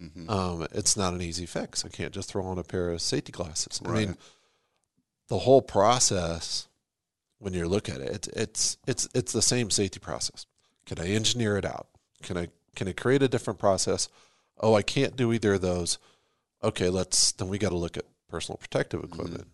[0.00, 0.30] Mm-hmm.
[0.30, 1.84] Um, it's not an easy fix.
[1.84, 3.80] I can't just throw on a pair of safety glasses.
[3.84, 4.16] I mean,
[5.28, 6.68] the whole process
[7.44, 10.46] when you look at it, it's it's it's it's the same safety process.
[10.86, 11.88] Can I engineer it out?
[12.22, 14.08] Can I can I create a different process?
[14.58, 15.98] Oh, I can't do either of those.
[16.62, 19.46] Okay, let's then we got to look at personal protective equipment.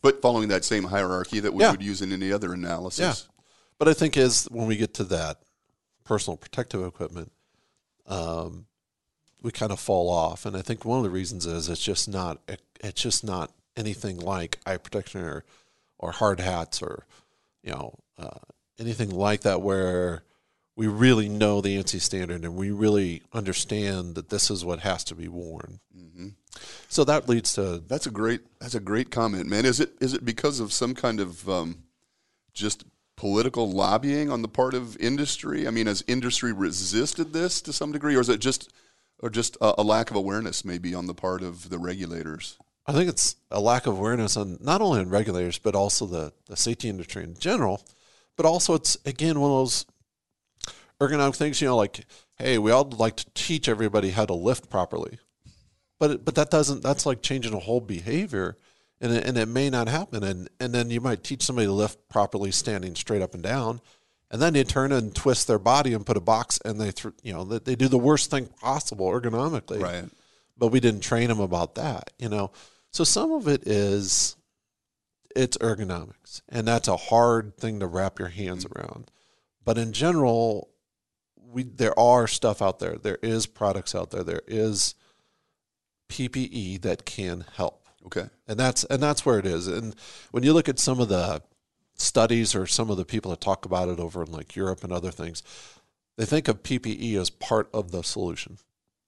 [0.00, 1.70] But following that same hierarchy that we Yeah.
[1.72, 2.98] would use in any other analysis.
[3.26, 3.32] Yeah.
[3.78, 5.42] But I think is when we get to that
[6.04, 7.30] personal protective equipment,
[8.06, 8.66] um,
[9.42, 12.08] we kind of fall off, and I think one of the reasons is it's just
[12.08, 12.40] not
[12.80, 15.44] it's just not anything like eye protection or
[15.98, 17.04] or hard hats or
[17.62, 18.38] you know uh,
[18.78, 20.22] anything like that where
[20.76, 25.02] we really know the ANSI standard and we really understand that this is what has
[25.02, 25.80] to be worn.
[25.96, 26.28] Mm-hmm.
[26.88, 28.42] So that leads to That's a great.
[28.60, 29.64] That's a great comment, man.
[29.64, 31.82] Is it is it because of some kind of um,
[32.52, 32.84] just
[33.16, 35.66] political lobbying on the part of industry?
[35.66, 38.72] I mean, has industry resisted this to some degree, or is it just
[39.20, 42.56] or just a, a lack of awareness maybe on the part of the regulators?
[42.88, 46.32] I think it's a lack of awareness on not only on regulators but also the,
[46.46, 47.82] the safety industry in general.
[48.36, 49.84] But also, it's again one of those
[51.00, 51.60] ergonomic things.
[51.60, 52.06] You know, like
[52.38, 55.18] hey, we all like to teach everybody how to lift properly,
[55.98, 56.82] but but that doesn't.
[56.82, 58.56] That's like changing a whole behavior,
[59.00, 60.22] and it, and it may not happen.
[60.22, 63.80] And and then you might teach somebody to lift properly, standing straight up and down,
[64.30, 67.14] and then they turn and twist their body and put a box, and they th-
[67.24, 70.04] you know they, they do the worst thing possible ergonomically Right.
[70.56, 72.52] but we didn't train them about that, you know.
[72.92, 74.36] So some of it is
[75.36, 78.78] it's ergonomics, and that's a hard thing to wrap your hands mm-hmm.
[78.78, 79.10] around.
[79.64, 80.70] But in general,
[81.36, 82.96] we there are stuff out there.
[82.96, 84.24] There is products out there.
[84.24, 84.94] There is
[86.08, 88.28] PPE that can help Okay.
[88.46, 89.66] and that's and that's where it is.
[89.66, 89.94] And
[90.30, 91.42] when you look at some of the
[91.94, 94.92] studies or some of the people that talk about it over in like Europe and
[94.92, 95.42] other things,
[96.16, 98.58] they think of PPE as part of the solution.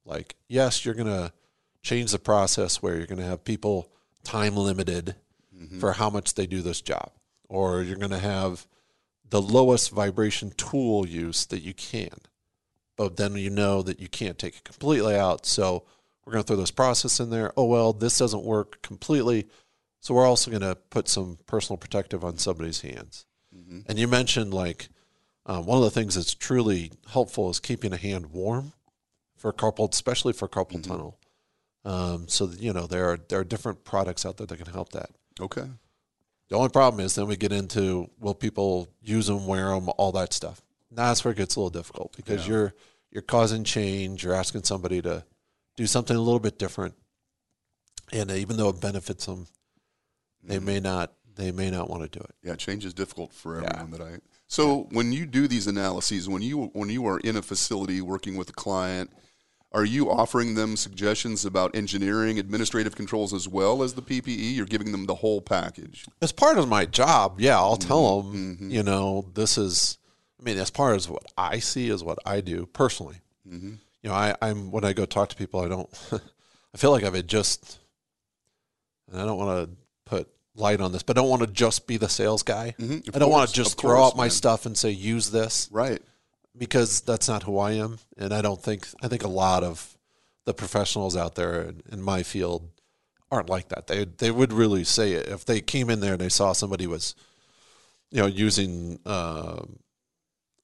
[0.04, 1.32] Like, yes, you're going to
[1.82, 3.90] change the process where you're going to have people
[4.22, 5.16] time limited
[5.56, 5.78] mm-hmm.
[5.78, 7.12] for how much they do this job,
[7.48, 8.66] or you're going to have
[9.28, 12.14] the lowest vibration tool use that you can.
[12.96, 15.46] But then you know that you can't take it completely out.
[15.46, 15.84] So
[16.24, 17.52] we're going to throw this process in there.
[17.56, 19.48] Oh, well, this doesn't work completely.
[20.00, 23.26] So we're also going to put some personal protective on somebody's hands.
[23.56, 23.80] Mm-hmm.
[23.86, 24.88] And you mentioned like
[25.46, 28.72] um, one of the things that's truly helpful is keeping a hand warm
[29.36, 30.90] for carpal, especially for carpal mm-hmm.
[30.90, 31.18] tunnel.
[31.84, 34.72] Um, so that, you know there are there are different products out there that can
[34.72, 35.10] help that.
[35.40, 35.64] Okay.
[36.48, 40.12] The only problem is then we get into will people use them, wear them, all
[40.12, 40.60] that stuff.
[40.90, 42.52] That's where it gets a little difficult because Yeah.
[42.52, 42.74] you're
[43.10, 44.22] you're causing change.
[44.24, 45.24] You're asking somebody to
[45.76, 46.94] do something a little bit different,
[48.12, 49.46] and even though it benefits them,
[50.42, 50.64] they Mm-hmm.
[50.66, 52.34] may not they may not want to do it.
[52.42, 53.68] Yeah, change is difficult for Yeah.
[53.72, 54.18] everyone that I.
[54.46, 58.36] So when you do these analyses, when you when you are in a facility working
[58.36, 59.10] with a client,
[59.72, 64.54] are you offering them suggestions about engineering, administrative controls as well as the PPE?
[64.56, 66.06] You're giving them the whole package.
[66.20, 68.56] as part of my job, yeah, I'll tell Mm-hmm.
[68.58, 69.98] them, you know, this is,
[70.40, 73.20] I mean, as part as what I see is what I do personally.
[73.48, 73.74] Mm-hmm.
[74.02, 75.88] You know, I, I'm, when I go talk to people, I don't,
[76.74, 77.78] I feel like I've just,
[79.10, 81.86] and I don't want to put light on this, but I don't want to just
[81.86, 82.74] be the sales guy.
[82.78, 84.30] Mhm, I don't want to just throw course, out my man.
[84.30, 86.00] stuff and say, use this Right.
[86.56, 87.98] Because that's not who I am.
[88.16, 89.96] And I don't think, I think a lot of
[90.44, 92.68] the professionals out there in, in my field
[93.30, 93.86] aren't like that.
[93.86, 95.28] They, they would really say it.
[95.28, 97.14] If they came in there and they saw somebody was,
[98.10, 99.62] you know, using uh,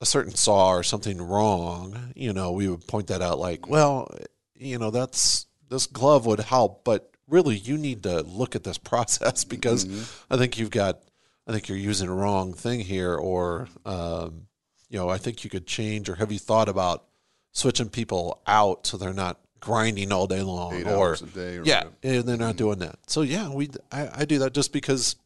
[0.01, 4.11] a certain saw or something wrong, you know, we would point that out like, well,
[4.55, 8.79] you know, that's, this glove would help, but really you need to look at this
[8.93, 9.85] process because
[10.31, 11.03] I think you've got,
[11.47, 14.49] I think you're using the wrong thing here, or, um,
[14.89, 17.05] you know, I think you could change, or have you thought about
[17.53, 21.57] switching people out so they're not grinding all day long, Eight or hours a day.
[21.57, 21.97] Or yeah, whatever.
[22.03, 22.99] and they're not doing that.
[23.07, 25.17] So yeah, we I, I do that just because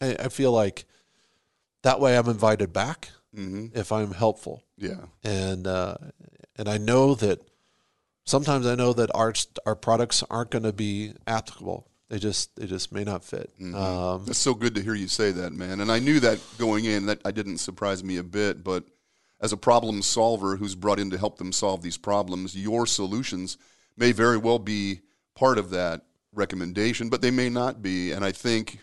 [0.00, 0.84] I, I feel like
[1.82, 3.76] that way I'm invited back Mhm.
[3.76, 5.06] if I'm helpful, Yeah.
[5.24, 5.96] and uh,
[6.56, 7.40] and I know that
[8.24, 9.32] sometimes I know that our
[9.66, 11.86] our products aren't going to be applicable.
[12.08, 13.50] They just they just may not fit.
[13.60, 13.74] Mm-hmm.
[13.74, 15.80] Um, That's so good to hear you say that, man.
[15.80, 17.06] And I knew that going in.
[17.06, 18.62] That I didn't surprise me a bit.
[18.64, 18.84] But
[19.40, 23.56] as a problem solver who's brought in to help them solve these problems, your solutions
[23.96, 25.00] may very well be
[25.34, 28.12] part of that recommendation, but they may not be.
[28.12, 28.80] And I think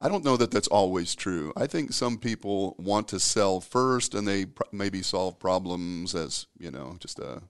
[0.00, 1.52] I don't know that that's always true.
[1.56, 6.46] I think some people want to sell first, and they pr- maybe solve problems as
[6.58, 7.42] you know just a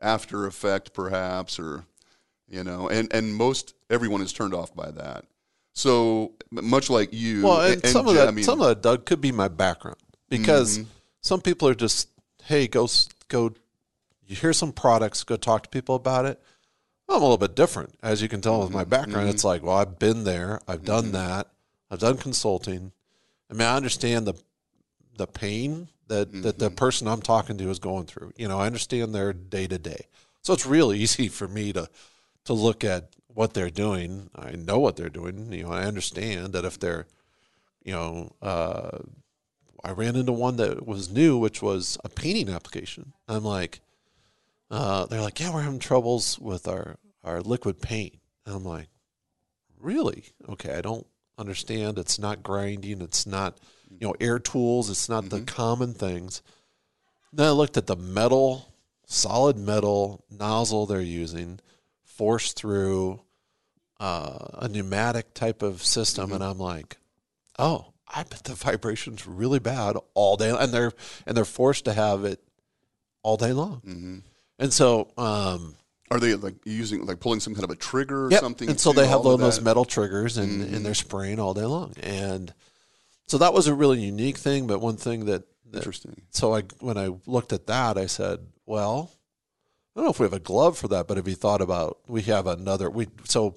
[0.00, 1.84] after effect, perhaps, or
[2.48, 5.24] you know, and and most everyone is turned off by that.
[5.72, 9.06] So much like you, Well, and, some of that, I mean, some of that, Doug,
[9.06, 10.88] could be my background because Mm-hmm.
[11.24, 12.08] Some people are just,
[12.44, 12.86] hey, go
[13.28, 13.54] go.
[14.26, 16.40] You hear some products, go talk to people about it.
[17.08, 18.76] I'm a little bit different, as you can tell with Mm-hmm.
[18.78, 19.28] my background.
[19.28, 21.48] It's like, well, I've been there, I've done that,
[21.90, 22.92] I've done consulting.
[23.50, 24.34] I mean, I understand the
[25.16, 26.58] the pain that that Mm-hmm.
[26.58, 28.32] the person I'm talking to is going through.
[28.36, 30.06] You know, I understand their day to day,
[30.42, 31.88] so it's really easy for me to
[32.44, 34.30] to look at what they're doing.
[34.34, 35.52] I know what they're doing.
[35.52, 37.06] You know, I understand that if they're,
[37.82, 38.98] you know, uh,
[39.84, 43.12] I ran into one that was new, which was a painting application.
[43.28, 43.80] I'm like,
[44.70, 48.18] uh, they're like, yeah, we're having troubles with our our liquid paint.
[48.46, 48.88] And I'm like,
[49.78, 50.24] really?
[50.48, 51.06] Okay, I don't
[51.38, 51.98] understand.
[51.98, 53.02] It's not grinding.
[53.02, 53.58] It's not,
[53.90, 54.90] you know, air tools.
[54.90, 56.42] It's not the common things.
[57.32, 58.74] Then I looked at the metal,
[59.06, 61.60] solid metal nozzle they're using,
[62.02, 63.20] forced through
[64.00, 66.98] uh, a pneumatic type of system, and I'm like,
[67.58, 70.92] oh, I bet the vibration's really bad all day, and they're
[71.26, 72.40] and they're forced to have it
[73.22, 73.80] all day long.
[73.86, 74.18] Mm-hmm.
[74.58, 75.74] And so, um,
[76.10, 78.40] are they like using like pulling some kind of a trigger or Yep.
[78.40, 78.70] something?
[78.70, 81.92] And so they have all those metal triggers and, and they're spraying all day long.
[82.02, 82.52] And
[83.26, 84.66] so that was a really unique thing.
[84.68, 86.22] But one thing that, that Interesting.
[86.30, 89.10] so I when I looked at that, I said, well,
[89.96, 91.98] I don't know if we have a glove for that, but have you thought about
[92.06, 93.56] we have another we so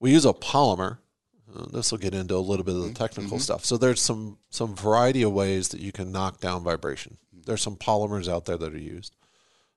[0.00, 0.98] we use a polymer.
[1.52, 3.64] Uh, this will get into a little bit of the technical stuff.
[3.64, 7.18] So there's some some variety of ways that you can knock down vibration.
[7.32, 9.14] There's some polymers out there that are used,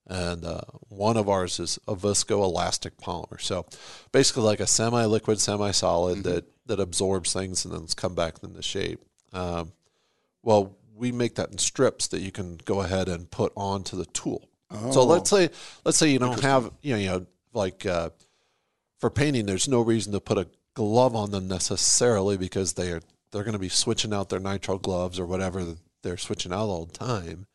[0.08, 3.42] and uh, one of ours is a viscoelastic polymer.
[3.42, 3.66] So
[4.12, 8.62] basically, like a semi-liquid, semi-solid that that absorbs things and then it's come back into
[8.62, 9.02] shape.
[9.34, 9.72] Um,
[10.44, 14.06] well, we make that in strips that you can go ahead and put onto the
[14.06, 14.50] tool.
[14.92, 15.50] So let's say
[15.86, 18.10] let's say you don't have you know, you know like uh,
[19.00, 23.02] for painting, there's no reason to put a glove on them necessarily because they are
[23.32, 26.86] they're going to be switching out their nitro gloves or whatever they're switching out all
[26.86, 27.48] the time.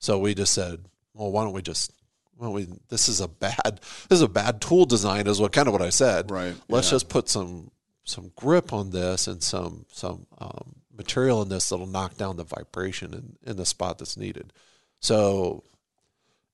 [0.00, 0.80] So we just said,
[1.14, 1.92] well, why don't we just
[2.36, 5.68] well, we this is a bad this is a bad tool design is what kind
[5.68, 6.28] of what I said.
[6.28, 6.96] Right, Let's yeah.
[6.96, 7.70] just put some
[8.02, 12.44] some grip on this and some some um, material in this that'll knock down the
[12.44, 14.52] vibration in, in the spot that's needed.
[14.98, 15.62] So,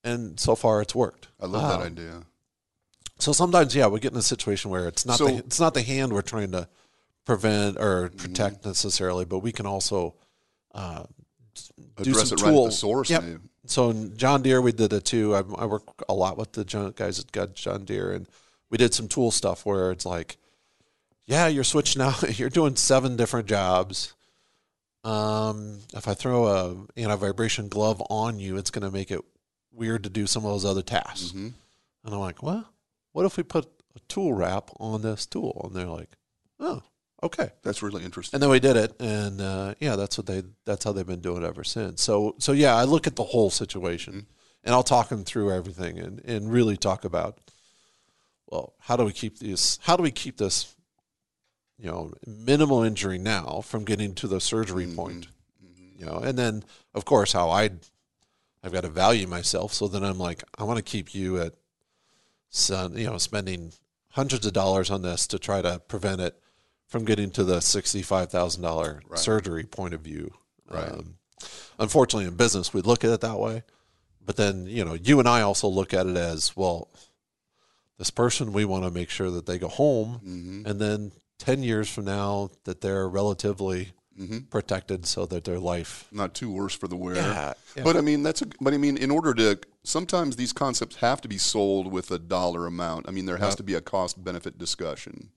[0.04, 1.28] and so far it's worked.
[1.40, 2.22] I love Um, that idea.
[3.22, 5.74] So sometimes, yeah, we get in a situation where it's not So- the, it's not
[5.74, 6.68] the hand we're trying to
[7.24, 10.14] prevent or protect necessarily, but we can also
[10.74, 11.04] uh,
[12.02, 13.10] do Address some it right at the tool- source.
[13.10, 13.22] Yep.
[13.22, 13.38] maybe.
[13.66, 15.34] So in John Deere, we did it too.
[15.36, 18.26] I, I work a lot with the John, guys at got John Deere, and
[18.70, 20.36] we did some tool stuff where it's like
[21.26, 22.36] yeah, you're switching out.
[22.38, 24.12] You're doing seven different jobs.
[25.04, 29.20] Um, if I throw a anti-vibration glove on you, it's going to make it
[29.72, 31.30] weird to do some of those other tasks.
[31.30, 31.48] hmm
[32.04, 32.68] And I'm like, well,
[33.12, 35.62] what if we put a tool wrap on this tool?
[35.64, 36.10] And they're like,
[36.58, 36.82] oh,
[37.22, 37.50] okay.
[37.62, 38.36] That's really interesting.
[38.36, 41.20] And then we did it, and uh, yeah, that's what they that's how they've been
[41.20, 42.02] doing it ever since.
[42.02, 44.64] So so yeah, I look at the whole situation, mm-hmm.
[44.64, 47.38] and I'll talk them through everything, and and really talk about,
[48.46, 49.78] well, how do we keep these?
[49.82, 50.74] How do we keep this,
[51.78, 54.96] you know, minimal injury now from getting to the surgery mm-hmm.
[54.96, 55.28] point,
[55.64, 56.00] mm-hmm.
[56.00, 57.70] you know, and then of course how I,
[58.62, 61.54] I've got to value myself, so then I'm like, I want to keep you at,
[62.52, 63.72] some, you know, spending
[64.10, 66.38] hundreds of dollars on this to try to prevent it
[66.86, 70.32] from getting to the sixty-five thousand dollar surgery point of view.
[70.70, 70.92] Right.
[70.92, 71.16] Um,
[71.78, 73.64] unfortunately, in business, we look at it that way,
[74.24, 76.90] but then you know, you and I also look at it as well.
[77.98, 81.62] This person, we want to make sure that they go home, hmm and then ten
[81.62, 83.92] years from now, that they're relatively
[84.26, 86.06] hmm protected, so that their life.
[86.12, 87.16] Not too worse for the wearer.
[87.16, 87.82] Yeah, yeah.
[87.84, 88.46] But I mean, that's a.
[88.60, 92.18] But I mean, in order to sometimes these concepts have to be sold with a
[92.18, 93.08] dollar amount.
[93.08, 93.56] I mean, there has Yep.
[93.56, 95.30] to be a cost benefit discussion,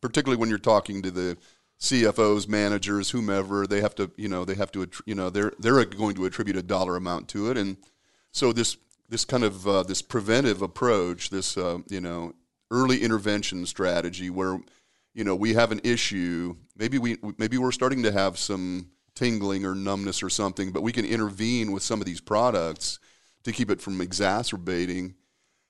[0.00, 1.36] particularly when you're talking to the
[1.80, 3.66] CFOs, managers, whomever.
[3.66, 6.56] They have to, you know, they have to, you know, they're they're going to attribute
[6.56, 7.76] a dollar amount to it, and
[8.32, 8.76] so this
[9.08, 12.34] this kind of uh, this preventive approach, this uh, you know
[12.70, 14.60] early intervention strategy, where
[15.14, 19.64] you know we have an issue, maybe we maybe we're starting to have some tingling
[19.64, 22.98] or numbness or something, but we can intervene with some of these products
[23.44, 25.14] to keep it from exacerbating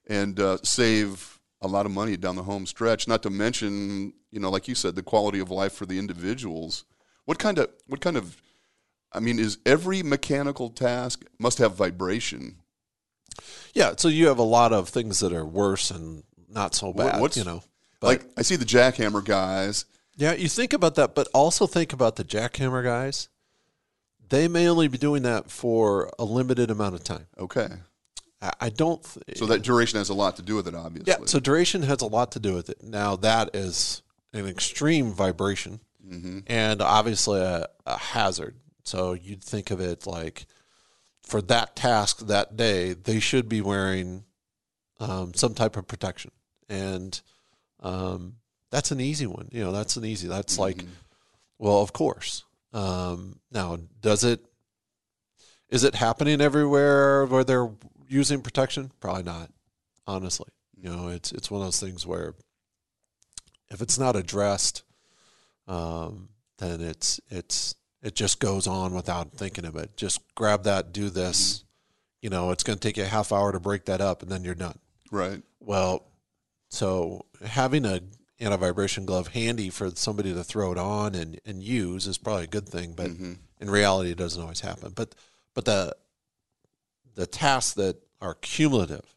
[0.07, 3.07] and uh, save a lot of money down the home stretch.
[3.07, 6.85] Not to mention, you know, like you said, the quality of life for the individuals.
[7.27, 8.41] What kind of what kind of
[9.13, 12.57] I mean, is every mechanical task must have vibration?
[13.73, 17.21] Yeah, so you have a lot of things that are worse and not so bad.
[17.21, 17.63] what's- you know,
[18.05, 19.85] but like I see the jackhammer guys.
[20.17, 23.29] yeah, you think about that, but also think about the jackhammer guys.
[24.29, 27.27] They may only be doing that for a limited amount of time.
[27.39, 27.69] Okay,
[28.41, 29.03] I, I don't.
[29.27, 31.13] Th- so that duration has a lot to do with it, obviously.
[31.13, 32.83] yeah, so duration has a lot to do with it.
[32.83, 38.57] Now that is an extreme vibration hmm and obviously a, a hazard.
[38.83, 40.47] So you'd think of it like
[41.23, 44.25] for that task that day, they should be wearing
[45.01, 46.31] um, some type of protection,
[46.69, 47.21] and
[47.85, 48.37] um,
[48.71, 49.49] that's an easy one.
[49.53, 50.27] You know, that's an easy.
[50.27, 50.85] That's like,
[51.59, 52.45] well, of course.
[52.73, 54.45] Um, now, does it?
[55.69, 57.71] Is it happening everywhere where they're
[58.09, 58.91] using protection?
[59.01, 59.51] Probably not.
[60.07, 62.35] Honestly, you know, it's it's one of those things where
[63.71, 64.83] if it's not addressed,
[65.69, 69.97] um, then it's it's it just goes on without thinking of it.
[69.97, 71.65] Just grab that, do this.
[72.21, 74.31] You know, it's going to take you a half hour to break that up, and
[74.31, 74.79] then you're done.
[75.11, 75.43] right.
[75.61, 76.07] Well,
[76.75, 78.01] so having a
[78.41, 82.45] anti vibration glove handy for somebody to throw it on and, and use is probably
[82.45, 83.39] a good thing, but Mhm.
[83.61, 84.93] in reality, it doesn't always happen.
[84.95, 85.15] But
[85.55, 85.97] but the
[87.15, 89.15] the tasks that are cumulative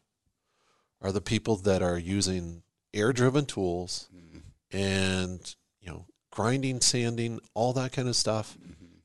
[1.00, 2.62] are the people that are using
[2.94, 4.08] air driven tools
[4.70, 8.56] and you know grinding, sanding, all that kind of stuff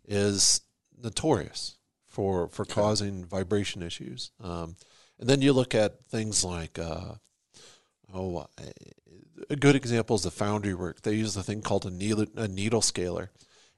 [0.07, 0.61] is
[1.01, 4.31] notorious for for causing vibration issues.
[4.39, 4.75] Um,
[5.19, 7.15] and then you look at things like uh,
[8.13, 8.45] oh, uh,
[9.49, 11.01] a good example is the foundry work.
[11.01, 13.31] They use the thing called a needle, a needle scaler,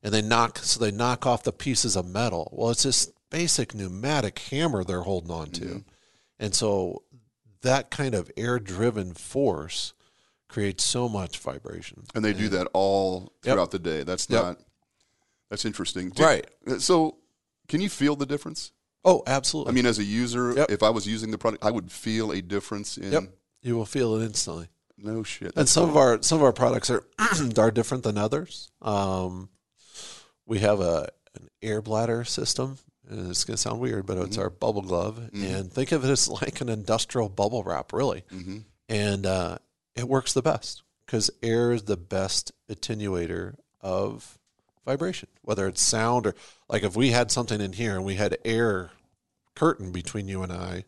[0.03, 2.49] and they knock so they knock off the pieces of metal.
[2.53, 5.77] Well, it's this basic pneumatic hammer they're holding on to, mm-hmm.
[6.39, 7.03] and so
[7.61, 9.93] that kind of air driven force
[10.47, 12.03] creates so much vibration.
[12.13, 13.53] And they do that all Yep.
[13.53, 14.03] throughout the day.
[14.03, 14.43] That's Yep.
[14.43, 14.59] not.
[15.49, 16.09] That's interesting.
[16.11, 16.47] Do- Right.
[16.67, 17.17] Uh, so,
[17.67, 18.71] can you feel the difference?
[19.03, 19.71] Oh, absolutely.
[19.71, 20.71] I mean, as a user, Yep.
[20.71, 23.29] if I was using the product, I would feel a difference in.
[23.65, 24.67] You will feel it instantly.
[24.97, 25.53] No shit.
[25.55, 27.03] And some of our some of our products are
[27.57, 28.69] are different than others.
[28.81, 29.49] Um,
[30.45, 32.77] we have a an air bladder system.
[33.07, 36.09] And it's going to sound weird, but it's our bubble glove, and think of it
[36.09, 38.23] as like an industrial bubble wrap, really.
[38.31, 38.57] hmm
[38.89, 39.59] And uh,
[39.95, 44.39] it works the best because air is the best attenuator of
[44.87, 46.33] vibration, whether it's sound or
[46.67, 48.89] like if we had something in here and we had air
[49.55, 50.85] curtain between you and I,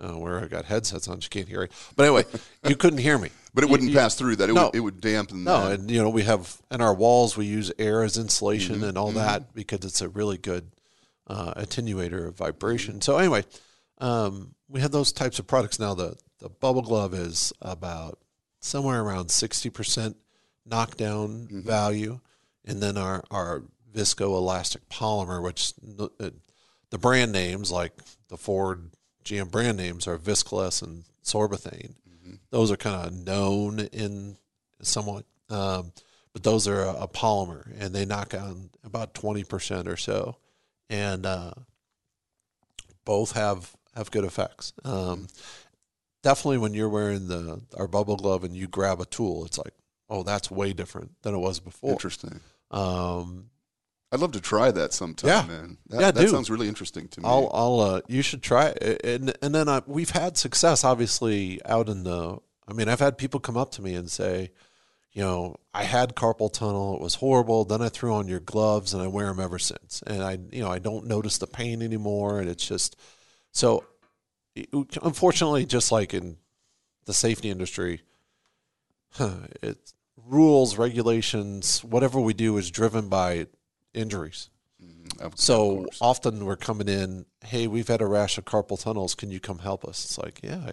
[0.00, 1.72] uh, where I got headsets on, you can't hear it.
[1.96, 2.24] But anyway,
[2.68, 3.30] you couldn't hear me.
[3.54, 4.48] But it You- wouldn't you- pass through that.
[4.50, 4.66] It No.
[4.66, 4.74] would.
[4.74, 5.44] It would dampen.
[5.44, 5.80] no, that.
[5.80, 8.84] and you know we have in our walls we use air as insulation Mm-hmm.
[8.84, 10.70] and all that because it's a really good
[11.26, 13.00] uh, attenuator of vibration.
[13.00, 13.44] So anyway,
[13.98, 15.94] um, we have those types of products now.
[15.94, 18.18] The the bubble glove is about
[18.60, 20.16] somewhere around sixty percent
[20.64, 21.60] knockdown Mm-hmm.
[21.62, 22.20] value,
[22.64, 23.62] and then our our
[23.94, 26.30] visco elastic polymer, which the, uh,
[26.90, 27.92] the brand names like
[28.28, 28.90] the Ford
[29.28, 31.94] GM brand names are Viscolas and Sorbothane.
[32.08, 32.34] Mm-hmm.
[32.50, 34.36] Those are kind of known in
[34.82, 35.24] somewhat.
[35.50, 35.92] Um,
[36.32, 40.36] but those are a, a polymer and they knock on about 20% or so.
[40.88, 41.52] And uh,
[43.04, 44.72] both have, have good effects.
[44.84, 45.28] Um,
[46.22, 49.74] definitely when you're wearing the our bubble glove and you grab a tool, it's like,
[50.08, 51.92] oh, that's way different than it was before.
[51.92, 52.40] Interesting.
[52.70, 53.50] Um,
[54.10, 55.46] I'd love to try that sometime, Yeah.
[55.46, 55.78] man.
[55.88, 56.28] That, Yeah, that do.
[56.28, 57.28] sounds really interesting to me.
[57.28, 59.04] I'll, I'll, uh, you should try it.
[59.04, 63.18] And, and then uh, we've had success, obviously, out in the, I mean, I've had
[63.18, 64.50] people come up to me and say,
[65.12, 66.94] you know, I had carpal tunnel.
[66.94, 67.64] It was horrible.
[67.66, 70.02] Then I threw on your gloves and I wear them ever since.
[70.06, 72.40] And I, you know, I don't notice the pain anymore.
[72.40, 72.96] And it's just,
[73.52, 73.84] so
[74.54, 74.68] it-
[75.02, 76.36] unfortunately, just like in
[77.04, 78.00] the safety industry,
[79.12, 83.46] huh, it rules, regulations, whatever we do is driven by
[83.94, 84.50] injuries.
[85.20, 85.98] Of- of So course.
[86.00, 89.14] often we're coming in, hey, we've had a rash of carpal tunnels.
[89.14, 90.04] Can you come help us?
[90.04, 90.72] It's like, yeah, I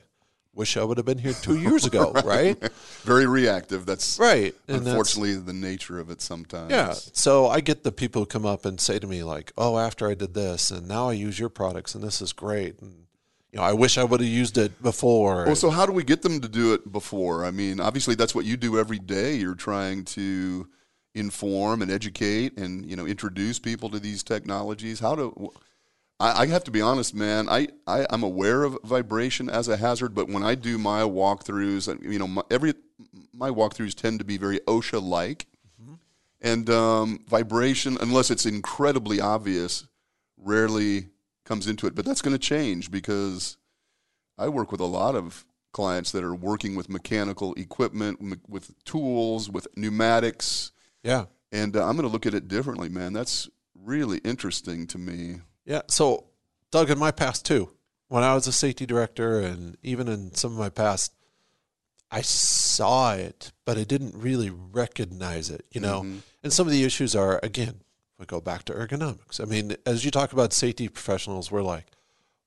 [0.53, 2.57] wish I would have been here two years ago, right?
[3.03, 3.85] very reactive.
[3.87, 4.53] That's Right.
[4.67, 6.69] And that's- unfortunately the nature of it sometimes.
[6.71, 6.93] yeah.
[6.93, 10.07] So I get the people who come up and say to me, like, oh, after
[10.07, 12.79] I did this and now I use your products and this is great.
[12.81, 13.05] And,
[13.51, 15.45] you know, I wish I would have used it before.
[15.45, 17.43] Well, so how do we get them to do it before?
[17.45, 19.35] I mean, obviously that's what you do every day.
[19.35, 20.67] You're trying to
[21.15, 24.99] inform and educate and you know introduce people to these technologies.
[24.99, 25.51] How do
[26.19, 27.49] I, I have to be honest, man.
[27.49, 32.01] I, I I'm aware of vibration as a hazard, but when I do my walkthroughs,
[32.03, 32.73] you know, my, every
[33.33, 35.47] my walkthroughs tend to be very OSHA like,
[36.41, 39.87] and um, vibration, unless it's incredibly obvious,
[40.37, 41.07] rarely
[41.43, 41.95] comes into it.
[41.95, 43.57] But that's going to change because
[44.37, 48.71] I work with a lot of clients that are working with mechanical equipment, m- with
[48.85, 50.71] tools, with pneumatics,
[51.05, 51.25] yeah.
[51.51, 53.13] and uh, I'm going to look at it differently, man.
[53.13, 53.49] That's
[53.83, 55.41] really interesting to me.
[55.65, 55.83] Yeah.
[55.87, 56.25] So,
[56.71, 57.71] Doug, in my past too,
[58.07, 61.13] when I was a safety director and even in some of my past,
[62.11, 66.05] I saw it, but I didn't really recognize it, you know?
[66.43, 67.81] And some of the issues are, again,
[68.13, 69.41] if we go back to ergonomics.
[69.41, 71.87] I mean, as you talk about safety professionals, we're like,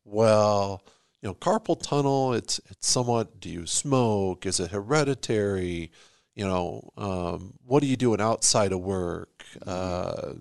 [0.04, 0.82] well,
[1.20, 4.46] you know, carpal tunnel, it's, it's somewhat, do you smoke?
[4.46, 5.90] Is it hereditary?
[6.38, 9.44] You know, um, what are you doing outside of work?
[9.66, 10.34] Uh,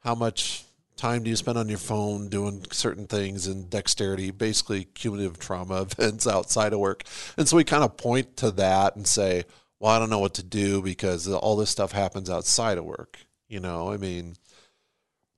[0.00, 0.64] how much
[0.98, 5.80] time do you spend on your phone doing certain things and dexterity, basically cumulative trauma
[5.98, 7.04] events outside of work.
[7.38, 9.44] And so we kind of point to that and say,
[9.80, 13.18] well, I don't know what to do because all this stuff happens outside of work.
[13.48, 14.36] You know, I mean,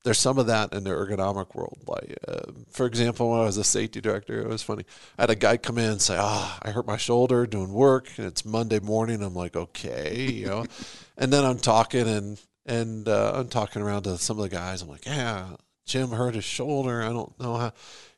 [0.07, 1.79] there's some of that in the ergonomic world.
[1.85, 4.85] Like, uh, for example, when I was a safety director, it was funny.
[5.19, 8.09] I had a guy come in and say, "Ah, I hurt my shoulder doing work,
[8.17, 10.65] and it's Monday morning." I'm like, "Okay," you know,
[11.19, 14.81] and then I'm talking and and uh, I'm talking around to some of the guys.
[14.81, 17.03] I'm like, "Yeah, Jim hurt his shoulder.
[17.03, 17.73] I don't know how."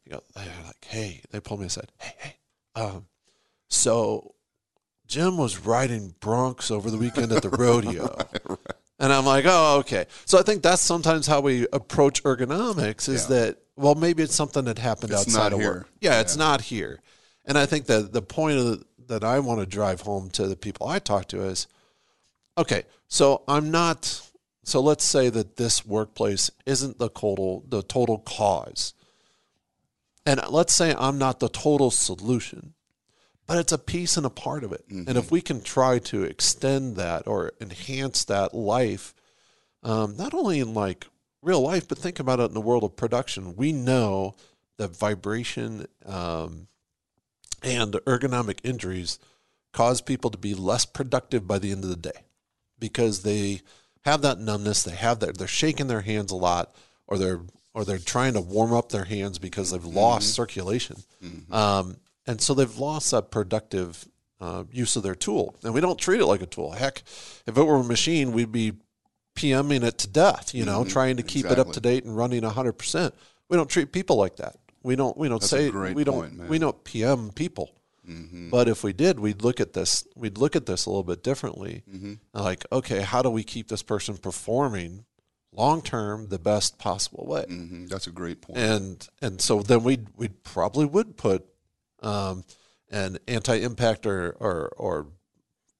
[0.04, 1.90] You go, they're like, "Hey," they pulled me aside.
[1.98, 2.36] "Hey, hey,
[2.74, 3.06] um,
[3.68, 4.34] so."
[5.06, 8.14] Jim was riding broncs over the weekend at the rodeo.
[8.98, 10.06] And I'm like, oh, okay.
[10.24, 13.36] So I think that's sometimes how we approach ergonomics is Yeah.
[13.36, 15.72] that, well, maybe it's something that happened It's outside of here.
[15.72, 15.88] work.
[16.00, 17.00] Yeah, it's not here.
[17.44, 20.46] And I think that the point of the, that I want to drive home to
[20.48, 21.66] the people I talk to is,
[22.58, 24.20] okay, so I'm not,
[24.64, 28.94] so let's say that this workplace isn't the total, the total cause.
[30.26, 32.74] And let's say I'm not the total solution
[33.48, 34.84] but it's a piece and a part of it.
[35.08, 39.14] And if we can try to extend that or enhance that life,
[39.82, 41.06] um, not only in like
[41.42, 43.56] real life, but think about it in the world of production.
[43.56, 44.36] We know
[44.76, 46.68] that vibration um,
[47.62, 49.18] and ergonomic injuries
[49.72, 52.24] cause people to be less productive by the end of the day
[52.78, 53.62] because they
[54.02, 54.82] have that numbness.
[54.82, 55.38] They have that.
[55.38, 56.74] They're shaking their hands a lot,
[57.06, 57.40] or they're
[57.74, 60.96] or they're trying to warm up their hands because they've lost circulation.
[61.52, 61.96] Um,
[62.28, 64.06] and so they've lost that productive
[64.40, 65.56] uh, use of their tool.
[65.64, 66.70] And we don't treat it like a tool.
[66.72, 67.02] Heck,
[67.46, 68.74] if it were a machine, we'd be
[69.34, 72.42] PMing it to death, you know, trying to keep it up to date and running
[72.42, 73.12] 100%.
[73.48, 74.56] We don't treat people like that.
[74.82, 76.48] We don't we don't That's say we don't man.
[76.48, 77.70] we don't PM people.
[78.08, 78.50] Mm-hmm.
[78.50, 80.06] But if we did, we'd look at this.
[80.16, 81.82] We'd look at this a little bit differently.
[81.92, 82.14] Mm-hmm.
[82.32, 85.04] Like, okay, how do we keep this person performing
[85.52, 87.44] long term the best possible way?
[87.48, 88.58] hmm That's a great point.
[88.58, 91.44] and and so then we we probably would put
[92.02, 92.44] um,
[92.90, 95.06] an anti-impact or or or,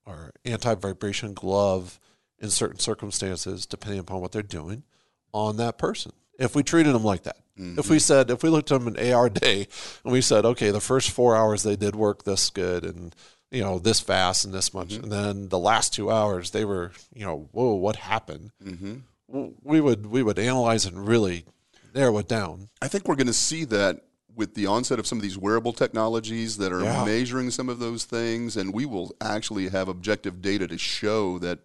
[0.06, 1.98] or anti-vibration glove
[2.38, 4.82] in certain circumstances, depending upon what they're doing,
[5.32, 6.12] on that person.
[6.38, 9.12] If we treated them like that, if we said, if we looked at them an
[9.12, 9.66] AR day
[10.04, 13.14] and we said, okay, the first four hours they did work this good and
[13.50, 16.92] you know this fast and this much, and then the last two hours they were,
[17.12, 18.50] you know, whoa, what happened?
[18.62, 18.96] hmm
[19.64, 21.44] We would we would analyze and really
[21.94, 22.68] narrow it down.
[22.80, 24.02] I think we're going to see that
[24.38, 27.04] with the onset of some of these wearable technologies that are Yeah.
[27.04, 31.58] measuring some of those things, and we will actually have objective data to show that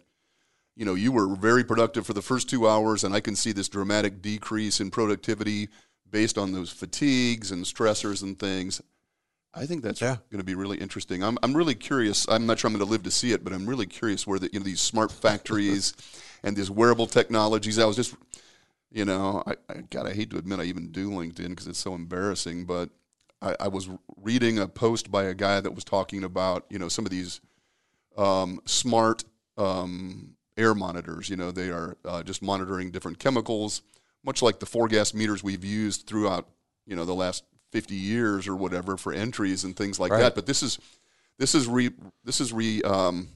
[0.76, 3.52] you know, you were very productive for the first two hours, and I can see
[3.52, 5.68] this dramatic decrease in productivity
[6.10, 8.82] based on those fatigues and stressors and things.
[9.54, 10.16] I think that's Yeah.
[10.32, 11.22] going to be really interesting.
[11.22, 12.26] I'm, I'm really curious.
[12.28, 14.40] I'm not sure I'm going to live to see it, but I'm really curious where
[14.40, 15.94] the, you know, these smart factories
[16.42, 17.78] and these wearable technologies.
[17.78, 18.16] I was just,
[18.94, 21.80] you know, I, I God, I hate to admit I even do LinkedIn because it's
[21.80, 22.90] so embarrassing, but
[23.42, 26.88] I, I was reading a post by a guy that was talking about, you know,
[26.88, 27.40] some of these
[28.16, 29.24] um, smart
[29.58, 31.28] um, air monitors.
[31.28, 33.82] You know, they are uh, just monitoring different chemicals,
[34.24, 36.48] much like the four gas meters we've used throughout,
[36.86, 37.42] you know, the last
[37.72, 40.20] 50 years or whatever for entries and things like Right.
[40.20, 40.36] that.
[40.36, 40.78] But this is
[41.36, 41.90] this is re
[42.22, 43.26] this is re um,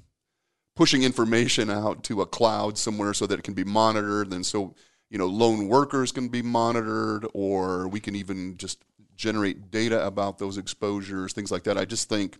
[0.76, 4.76] pushing information out to a cloud somewhere so that it can be monitored, and so
[5.10, 8.84] you know lone workers can be monitored, or we can even just
[9.16, 11.76] generate data about those exposures, things like that.
[11.78, 12.38] I just think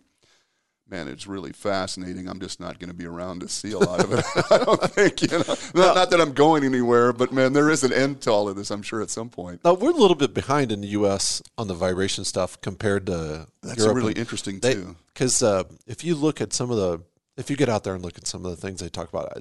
[0.89, 2.27] man, it's really fascinating.
[2.27, 4.25] I'm just not going to be around to see a lot of it.
[4.51, 5.43] I don't think, you know,
[5.75, 8.55] not, not that I'm going anywhere, but man, there is an end to all of
[8.55, 9.63] this, I'm sure, at some point.
[9.63, 11.41] Now we're a little bit behind in the U.S.
[11.57, 13.97] on the vibration stuff compared to That's Europe.
[13.97, 14.95] really interesting, they- too.
[15.13, 17.01] Because uh, if you look at some of the,
[17.37, 19.37] if you get out there and look at some of the things they talk about,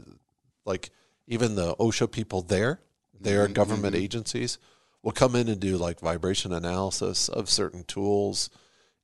[0.66, 0.90] like
[1.28, 2.80] even the OSHA people there,
[3.20, 4.58] they Mm-hmm, are government agencies,
[5.02, 8.50] will come in and do like vibration analysis of certain tools,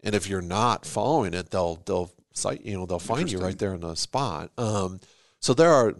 [0.03, 3.59] and if you're not following it, they'll they'll cite you know they'll find you right
[3.59, 4.51] there in the spot.
[4.59, 5.01] Um,
[5.41, 5.95] so there are.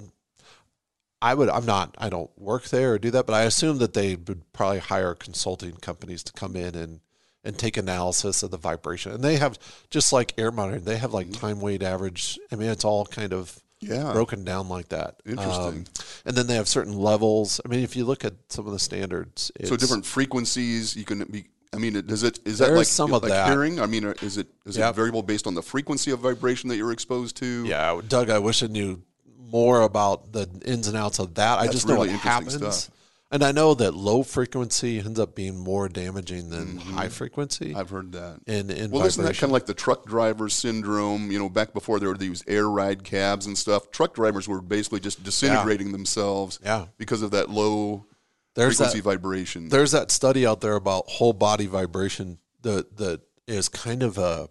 [1.23, 1.49] I would.
[1.49, 1.95] I'm not.
[1.99, 5.15] I don't work there or do that, but I assume that they would probably hire
[5.15, 7.01] consulting companies to come in and
[7.43, 9.13] and take analysis of the vibration.
[9.13, 9.59] And they have
[9.91, 10.85] just like air monitoring.
[10.85, 12.39] They have like time weight average.
[12.53, 14.13] I mean, it's all kind of Yeah.
[14.13, 15.21] broken down like that.
[15.27, 15.89] Um, Interesting.
[16.25, 17.61] and then they have certain levels.
[17.65, 21.05] I mean, if you look at some of the standards, it's, So different frequencies, you
[21.05, 21.47] can be.
[21.73, 23.49] I mean, does it is that like some of like that.
[23.49, 23.81] hearing?
[23.81, 24.91] I mean, is it is Yep.
[24.93, 27.65] it variable based on the frequency of vibration that you're exposed to?
[27.67, 29.03] Yeah, Doug, I wish I knew
[29.51, 31.59] more about the ins and outs of that.
[31.59, 32.77] I just know really it interesting happens.
[32.77, 32.94] stuff.
[33.35, 37.71] And I know that low frequency ends up being more damaging than high frequency.
[37.71, 37.77] Mm-hmm.
[37.77, 38.39] I've heard that.
[38.47, 41.33] in, in Well, isn't that kind of like the truck driver syndrome?
[41.33, 44.61] You know, back before there were these air ride cabs and stuff, truck drivers were
[44.61, 46.87] basically just disintegrating themselves Yeah.
[46.97, 48.07] because of that low
[48.55, 49.69] There's frequency that, vibration.
[49.69, 54.49] there's that study out there about whole body vibration that that is kind of a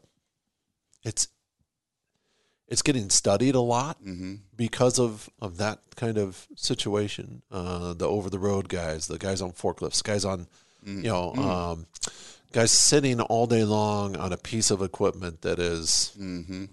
[1.05, 1.29] it's
[2.74, 4.36] it's getting studied a lot Mm-hmm.
[4.57, 7.41] because of of that kind of situation.
[7.51, 10.47] Uh, the over the road guys, the guys on forklifts, guys on
[10.86, 11.03] Mm-hmm.
[11.05, 11.86] you know um,
[12.51, 16.11] guys sitting all day long on a piece of equipment that is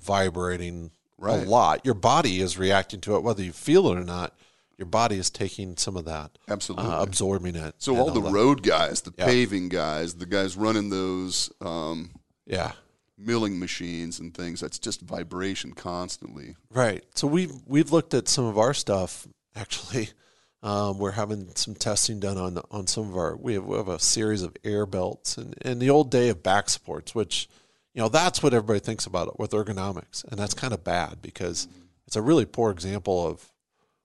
[0.01, 1.27] vibrating Mm-hmm.
[1.27, 1.47] Right.
[1.47, 1.85] a lot.
[1.85, 4.35] Your body is reacting to it, whether you feel it or not.
[4.79, 6.87] Your body is taking some of that, Absolutely.
[6.91, 7.75] uh, absorbing it.
[7.77, 8.33] so and all the that.
[8.33, 9.27] road guys, the Yeah.
[9.27, 12.13] paving guys, the guys running those um,
[12.47, 12.73] yeah.
[13.21, 16.57] Milling machines and things, that's just vibration constantly.
[16.71, 17.05] Right.
[17.15, 19.27] So we've we've looked at some of our stuff.
[19.55, 20.11] Actually,
[20.63, 23.37] um, we're having some testing done on on some of our.
[23.37, 26.43] We have, we have a series of air belts and and the old day of
[26.43, 27.49] back supports, which
[27.95, 31.23] you know that's what everybody thinks about it with ergonomics, and that's kind of bad
[31.23, 31.69] because
[32.07, 33.53] it's a really poor example of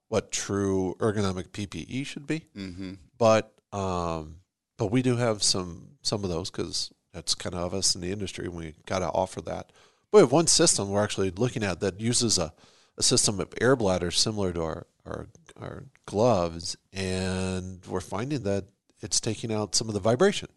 [0.09, 2.45] what true ergonomic PPE should be.
[2.55, 2.93] Mm-hmm.
[3.17, 4.37] But um,
[4.77, 8.11] but we do have some some of those because that's kind of us in the
[8.11, 9.71] industry, and we got to offer that.
[10.11, 12.53] But we have one system we're actually looking at that uses a,
[12.97, 15.27] a system of air bladders similar to our, our
[15.59, 18.65] our gloves, and we're finding that
[19.01, 20.49] it's taking out some of the vibration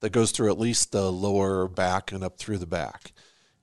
[0.00, 3.12] that goes through at least the lower back and up through the back,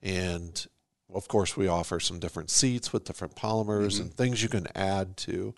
[0.00, 0.66] and
[1.12, 4.22] of course we offer some different seats with different polymers and mm-hmm.
[4.22, 5.54] things you can add to.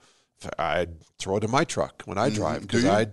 [0.58, 2.36] I'd throw it in my truck when I mm-hmm.
[2.36, 2.84] drive Do because?
[2.86, 3.08] I,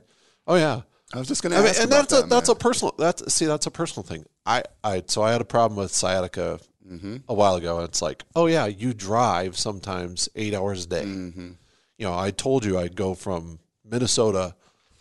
[0.47, 0.81] oh yeah,
[1.13, 2.55] I was just going to I mean, ask and that's a that's man.
[2.55, 4.25] a personal that's see that's a personal thing.
[4.45, 7.15] I I so I had a problem with sciatica Mm-hmm.
[7.29, 7.77] a while ago.
[7.77, 11.03] And it's like, oh yeah, you drive sometimes eight hours a day.
[11.05, 11.51] Mm-hmm.
[11.97, 13.59] You know, I told you I'd go from
[13.89, 14.53] Minnesota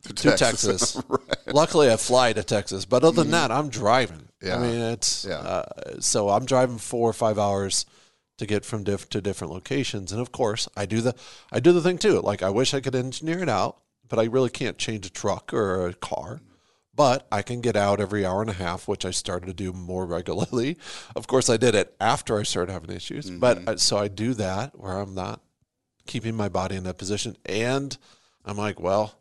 [0.04, 0.92] To to Texas.
[1.02, 1.02] Texas.
[1.52, 4.28] Luckily, I fly to Texas, but other than that, I'm driving.
[4.40, 4.56] Yeah.
[4.56, 5.38] I mean, it's Yeah.
[5.38, 7.84] uh, so I'm driving four or five hours
[8.38, 11.16] to get from diff- to different locations, and of course, I do the
[11.50, 12.20] I do the thing too.
[12.20, 13.78] Like I wish I could engineer it out,
[14.12, 16.42] but I really can't change a truck or a car.
[16.94, 19.72] But I can get out every hour and a half, which I started to do
[19.72, 20.76] more regularly.
[21.16, 23.70] Of course, I did it after I started having issues, but mm-hmm.
[23.70, 25.40] I, so I do that where I'm not
[26.06, 27.96] keeping my body in that position, and
[28.44, 29.14] I'm like, well,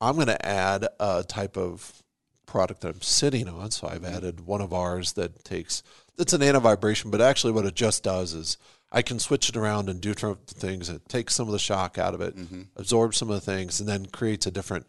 [0.00, 2.02] I'm going to add a type of
[2.46, 3.70] product that I'm sitting on.
[3.70, 4.16] So I've mm-hmm.
[4.16, 5.84] added one of ours that takes
[6.18, 8.58] it's an anti-vibration, but actually what it just does is
[8.90, 10.88] I can switch it around and do things.
[10.88, 12.62] It take some of the shock out of it, mm-hmm.
[12.76, 14.86] absorb some of the things, and then creates a different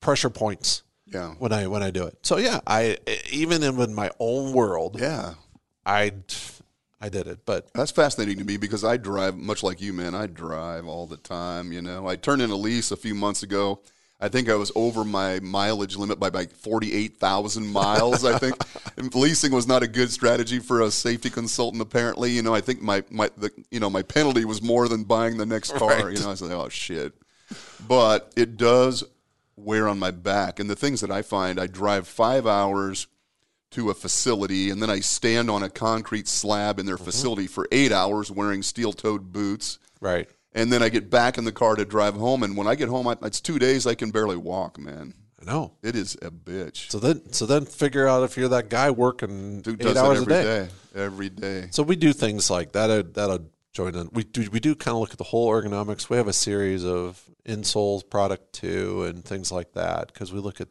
[0.00, 1.34] pressure points Yeah.
[1.38, 2.18] when I when I do it.
[2.22, 2.98] So yeah, I
[3.30, 5.34] even in with my own world, Yeah.
[5.84, 6.12] I
[7.00, 7.40] I did it.
[7.44, 10.14] But That's fascinating to me because I drive much like you, man.
[10.14, 11.72] I drive all the time.
[11.72, 13.80] You know, I turned in a lease a few months ago.
[14.18, 18.24] I think I was over my mileage limit by like forty-eight thousand miles.
[18.24, 18.56] I think
[18.96, 21.82] and leasing was not a good strategy for a safety consultant.
[21.82, 25.04] Apparently, you know, I think my my the, you know my penalty was more than
[25.04, 25.88] buying the next car.
[25.88, 26.14] Right.
[26.14, 27.12] You know, I was like, oh shit.
[27.86, 29.04] But it does
[29.56, 33.06] wear on my back, and the things that I find, I drive five hours
[33.76, 37.04] to a facility and then I stand on a concrete slab in their mm-hmm.
[37.04, 39.78] facility for eight hours wearing steel toed boots.
[40.00, 40.28] right.
[40.56, 42.42] And then I get back in the car to drive home.
[42.42, 45.14] And when I get home, I, it's two days I can barely walk, man.
[45.40, 45.74] I know.
[45.82, 46.90] It is a bitch.
[46.90, 50.22] So then, so then, figure out if you're that guy working Dude eight hours a
[50.22, 50.42] every day.
[50.42, 50.68] day.
[50.94, 51.68] Every day.
[51.70, 52.88] So we do things like that.
[52.90, 54.08] uh, That'll join in.
[54.12, 54.48] We do.
[54.50, 56.08] We do kind of look at the whole ergonomics.
[56.08, 60.60] We have a series of insoles, product two, and things like that because we look
[60.62, 60.68] at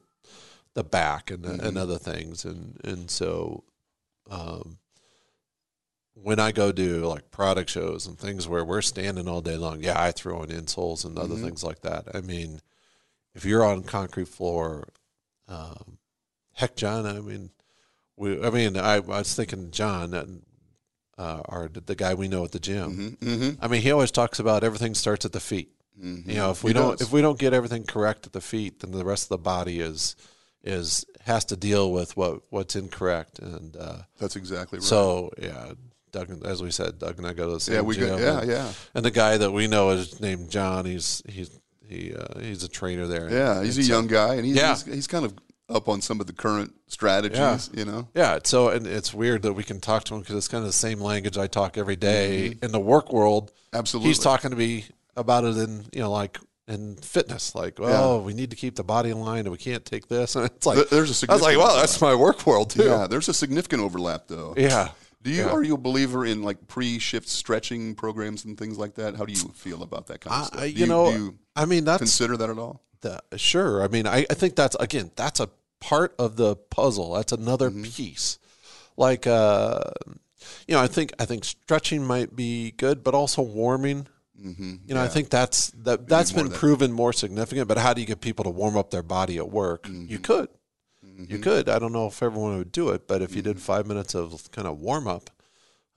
[0.73, 2.43] the back and and other things.
[2.43, 3.63] And and so,
[4.31, 4.79] um,
[6.15, 9.83] when I go do like product shows and things where we're standing all day long,
[9.83, 12.07] yeah, I throw in insoles and other things like that.
[12.15, 12.61] I mean,
[13.33, 14.87] if you're on concrete floor,
[15.47, 15.97] um,
[16.53, 17.51] heck, John, I mean,
[18.15, 20.43] we, I mean, I, I was thinking John, and,
[21.17, 23.17] uh, our the guy we know at the gym.
[23.21, 23.63] Mm-hmm.
[23.63, 25.71] I mean, he always talks about everything starts at the feet.
[26.01, 26.29] Mm-hmm.
[26.29, 27.07] You know, if we He don't does.
[27.07, 29.79] if we don't get everything correct at the feet, then the rest of the body
[29.79, 30.15] is
[30.63, 33.39] is has to deal with what what's incorrect.
[33.39, 34.83] And uh, That's exactly right.
[34.83, 35.73] so, yeah,
[36.15, 38.07] Doug, as we said, Doug and I go to the same yeah, we gym.
[38.07, 38.71] got, yeah, and, yeah.
[38.95, 40.85] and the guy that we know is named John.
[40.85, 41.51] He's he's
[41.87, 43.29] he uh, he's a trainer there.
[43.29, 44.69] Yeah, he's a so- young guy, and he's, Yeah.
[44.69, 45.33] he's, he's kind of
[45.69, 48.07] up on some of the current strategies, you know?
[48.13, 50.67] Yeah, so and it's weird that we can talk to him because it's kind of
[50.67, 52.65] the same language I talk every day Mm-hmm.
[52.65, 53.51] in the work world.
[53.73, 54.09] Absolutely.
[54.09, 54.85] He's talking to me
[55.17, 56.37] about it in you know like
[56.67, 59.83] in fitness, like oh we need to keep the body in line and we can't
[59.85, 62.13] take this, and it's like Th- there's a I was like, significant well, that's my
[62.15, 62.83] work world too.
[62.85, 64.53] Yeah, there's a significant overlap, though.
[64.57, 64.89] Yeah.
[65.25, 65.49] Do you Yeah.
[65.49, 69.15] are you a believer in like pre-shift stretching programs and things like that?
[69.15, 70.61] How do you feel about that kind of I, stuff?
[70.61, 72.81] Do you know, do you I mean that's consider that at all?
[73.35, 73.83] sure.
[73.83, 75.49] I mean, I, I think that's again, that's a
[75.79, 77.13] part of the puzzle.
[77.13, 77.83] That's another Mm-hmm.
[77.83, 78.39] piece.
[78.97, 79.81] Like, uh,
[80.67, 84.07] you know, I think I think stretching might be good, but also warming.
[84.41, 84.75] Mm-hmm.
[84.87, 86.59] You know, I think that's that that's been of that.
[86.59, 87.67] proven more significant.
[87.67, 89.83] But how do you get people to warm up their body at work?
[89.83, 90.05] Mm-hmm.
[90.11, 90.49] You could,
[91.17, 91.69] you could.
[91.69, 94.49] I don't know if everyone would do it, but if you did five minutes of
[94.51, 95.29] kind of warm up,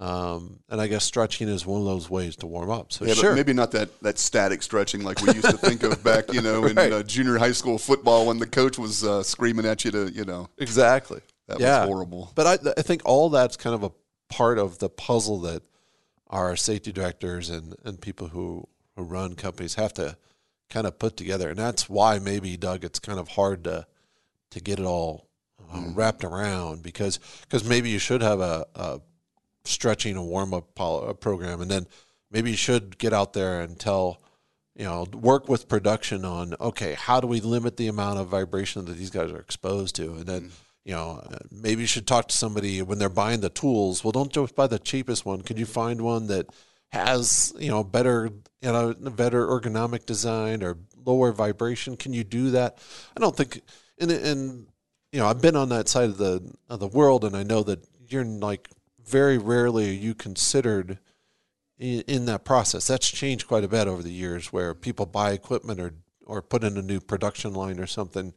[0.00, 2.92] um, and I guess stretching is one of those ways to warm up.
[2.92, 5.82] So Yeah, sure, but maybe not that, that static stretching like we used to think
[5.82, 6.92] of back, you know, in Right.
[6.92, 10.24] uh, junior high school football when the coach was uh, screaming at you to, you
[10.24, 11.20] know, exactly.
[11.48, 11.80] that Yeah.
[11.80, 12.30] was horrible.
[12.36, 13.90] But I, I think all that's kind of a
[14.32, 15.62] part of the puzzle that
[16.28, 20.16] our safety directors and, and people who, who run companies have to
[20.70, 21.48] kind of put together.
[21.50, 23.86] And that's why maybe, Doug, it's kind of hard to,
[24.50, 25.28] to get it all
[25.72, 27.18] uh, wrapped around because
[27.48, 29.00] cause maybe you should have a, a
[29.64, 31.60] stretching a warm up pol- program.
[31.60, 31.86] And then
[32.30, 34.22] maybe you should get out there and tell,
[34.74, 38.84] you know, work with production on, okay, how do we limit the amount of vibration
[38.86, 40.14] that these guys are exposed to?
[40.14, 40.50] And then,
[40.84, 44.02] you know, uh, maybe you should talk to somebody when they're buying the tools.
[44.02, 45.42] Well, don't just buy the cheapest one.
[45.42, 46.46] Could you find one that
[46.90, 48.30] has, you know, better,
[48.62, 51.96] you know, better ergonomic design or lower vibration?
[51.96, 52.78] Can you do that?
[53.16, 53.60] I don't think,
[54.00, 54.66] and, and,
[55.12, 57.62] you know, I've been on that side of the, of the world and I know
[57.64, 58.68] that you're like,
[59.04, 60.98] very rarely are you considered
[61.78, 62.86] in, in that process.
[62.86, 65.94] That's changed quite a bit over the years where people buy equipment or,
[66.26, 68.34] or put in a new production line or something.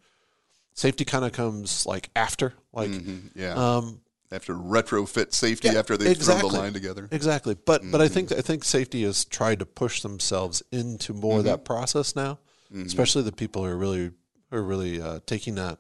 [0.74, 3.54] Safety kind of comes like after, like, Mhm, Yeah.
[3.56, 4.00] um,
[4.32, 7.10] after retrofit safety yeah, after they've thrown the line together.
[7.12, 8.14] Exactly, but but I Mm-hmm.
[8.14, 11.48] think I think safety has tried to push themselves into more of Mm-hmm.
[11.52, 12.40] that process now,
[12.74, 14.12] especially the people who are really
[14.52, 15.80] who are really uh, taking that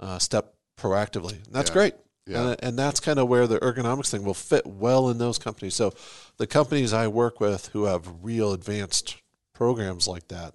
[0.00, 1.44] uh, step proactively.
[1.44, 1.74] And that's Yeah.
[1.74, 1.94] great,
[2.26, 2.48] Yeah.
[2.50, 5.74] and, and that's kind of where the ergonomics thing will fit well in those companies.
[5.74, 5.92] So
[6.38, 9.16] the companies I work with who have real advanced
[9.52, 10.54] programs like that,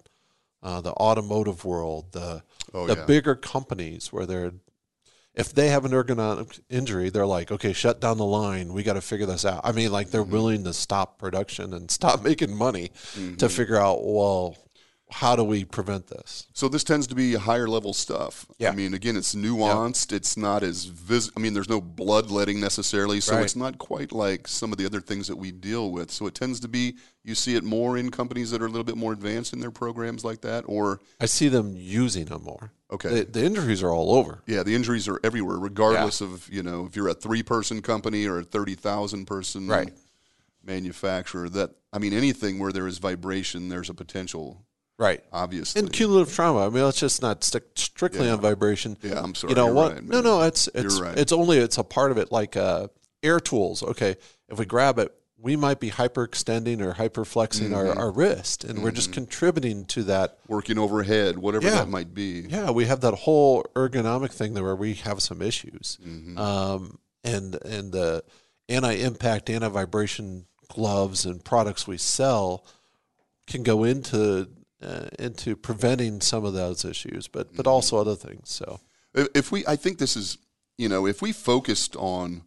[0.62, 2.42] uh, the automotive world, the
[2.72, 3.04] Oh, the yeah.
[3.04, 4.52] bigger companies where they're
[5.34, 8.72] if they have an ergonomic injury, they're like, okay, shut down the line.
[8.72, 9.60] We got to figure this out.
[9.64, 10.32] I mean, like they're Mm-hmm.
[10.32, 12.90] willing to stop production and stop making money
[13.38, 14.56] to figure out, well,
[15.12, 16.46] how do we prevent this?
[16.52, 18.46] So this tends to be higher level stuff.
[18.58, 18.70] Yeah.
[18.70, 20.12] I mean, again, it's nuanced.
[20.12, 21.30] It's not as vis.
[21.36, 23.44] I mean, there's no bloodletting necessarily, so Right.
[23.44, 26.10] it's not quite like some of the other things that we deal with.
[26.10, 26.94] So it tends to be
[27.24, 29.70] you see it more in companies that are a little bit more advanced in their
[29.70, 32.72] programs like that, or I see them using them more.
[32.92, 33.08] Okay.
[33.08, 34.42] The, the injuries are all over.
[34.46, 38.26] yeah, the injuries are everywhere, regardless of you know if you're a three person company
[38.26, 39.92] or a thirty thousand person Right.
[40.64, 41.48] manufacturer.
[41.48, 44.64] That I mean, anything where there is vibration, there's a potential.
[45.00, 45.24] Right.
[45.32, 46.66] Obviously, And cumulative trauma.
[46.66, 48.34] I mean, let's just not stick strictly Yeah.
[48.34, 48.98] on vibration.
[49.02, 49.92] Yeah, I'm sorry, You know you're what?
[49.94, 51.16] right, no, no, it's it's right.
[51.18, 52.30] it's only it's a part of it.
[52.30, 52.88] Like uh,
[53.22, 53.82] air tools.
[53.82, 54.16] Okay,
[54.50, 58.90] if we grab it, we might be hyperextending or hyperflexing our, our wrist, and we're
[58.90, 60.36] just contributing to that.
[60.48, 61.76] Working overhead, whatever Yeah.
[61.76, 62.44] that might be.
[62.46, 65.96] Yeah, we have that whole ergonomic thing there where we have some issues,
[66.36, 68.22] um, and and the
[68.68, 72.66] anti-impact, anti-vibration gloves and products we sell
[73.46, 74.46] can go into
[74.82, 78.50] uh, into preventing some of those issues, but but also other things.
[78.50, 78.80] So
[79.14, 80.38] If we, I think this is,
[80.78, 82.42] you know, if we focused on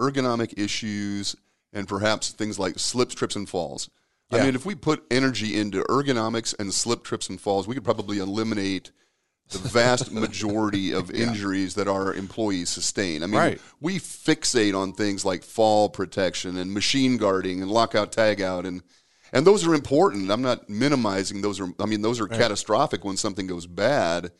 [0.00, 1.36] ergonomic issues
[1.72, 3.88] and perhaps things like slips, trips, and falls.
[4.30, 7.84] I mean, if we put energy into ergonomics and slip, trips, and falls, we could
[7.84, 8.90] probably eliminate
[9.50, 13.22] the vast majority of injuries that our employees sustain.
[13.22, 13.60] I mean, Right.
[13.78, 18.82] we fixate on things like fall protection and machine guarding and lockout tagout and
[19.32, 20.30] and those are important.
[20.30, 24.32] I'm not minimizing those are I mean those are catastrophic when something goes bad.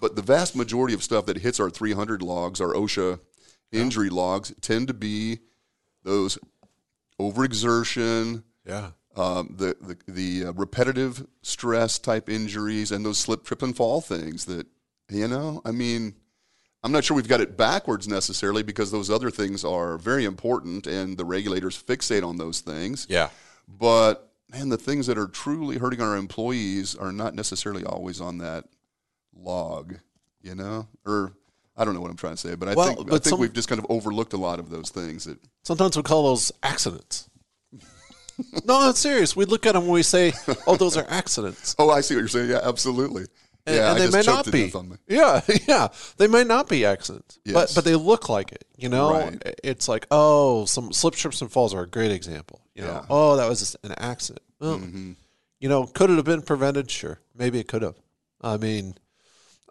[0.00, 3.18] But the vast majority of stuff that hits our 300 logs, our OSHA
[3.72, 5.40] injury logs, tend to be
[6.04, 6.38] those
[7.20, 13.62] overexertion, yeah, um, the the, the uh, repetitive stress type injuries, and those slip, trip,
[13.62, 14.44] and fall things.
[14.44, 14.66] That
[15.10, 16.14] you know, I mean,
[16.84, 20.86] I'm not sure we've got it backwards necessarily because those other things are very important,
[20.86, 23.06] and the regulators fixate on those things.
[23.10, 23.30] yeah,
[23.66, 28.38] But man, the things that are truly hurting our employees are not necessarily always on
[28.38, 28.64] that
[29.34, 29.96] log,
[30.42, 31.32] you know, or.
[31.80, 33.38] I don't know what I'm trying to say, but I Well, think I think some-
[33.38, 35.26] we've just kind of overlooked a lot of those things.
[35.26, 37.30] That Sometimes we call those accidents.
[38.64, 39.36] no, that's serious.
[39.36, 40.32] We look at them when we say,
[40.66, 42.50] "Oh, those are accidents," oh, I see what you're saying.
[42.50, 43.26] Yeah, absolutely.
[43.66, 44.64] and, yeah, and they may not be.
[44.64, 44.96] death on me.
[45.08, 48.64] Yeah, yeah, they may not be accidents, but but they look like it.
[48.76, 49.40] You know, Right.
[49.62, 52.60] it's like oh, some slip, trips, and falls are a great example.
[52.78, 52.98] You know, Yeah.
[53.00, 53.06] Mm-hmm.
[53.12, 54.44] oh, that was an accident.
[54.60, 54.80] Well,
[55.60, 56.90] You know, could it have been prevented?
[56.90, 57.96] Sure, maybe it could have.
[58.40, 58.94] I mean,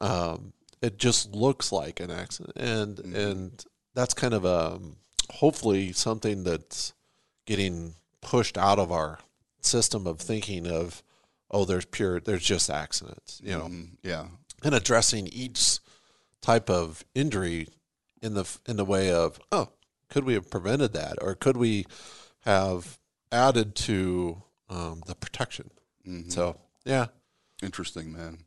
[0.01, 0.51] um,
[0.81, 3.15] it just looks like an accident, and Mm-hmm.
[3.15, 4.97] and that's kind of um,
[5.31, 6.93] hopefully something that's
[7.45, 9.19] getting pushed out of our
[9.61, 11.01] system of thinking of
[11.49, 13.39] oh, there's pure, there's just accidents.
[13.43, 14.25] You know, Mm, yeah,
[14.65, 15.79] and addressing each
[16.41, 17.69] type of injury
[18.21, 19.69] in the in the way of oh
[20.09, 21.85] could we have prevented that or could we
[22.47, 22.97] have
[23.31, 25.69] added to um, the protection
[26.29, 27.07] so yeah
[27.61, 28.37] interesting, man.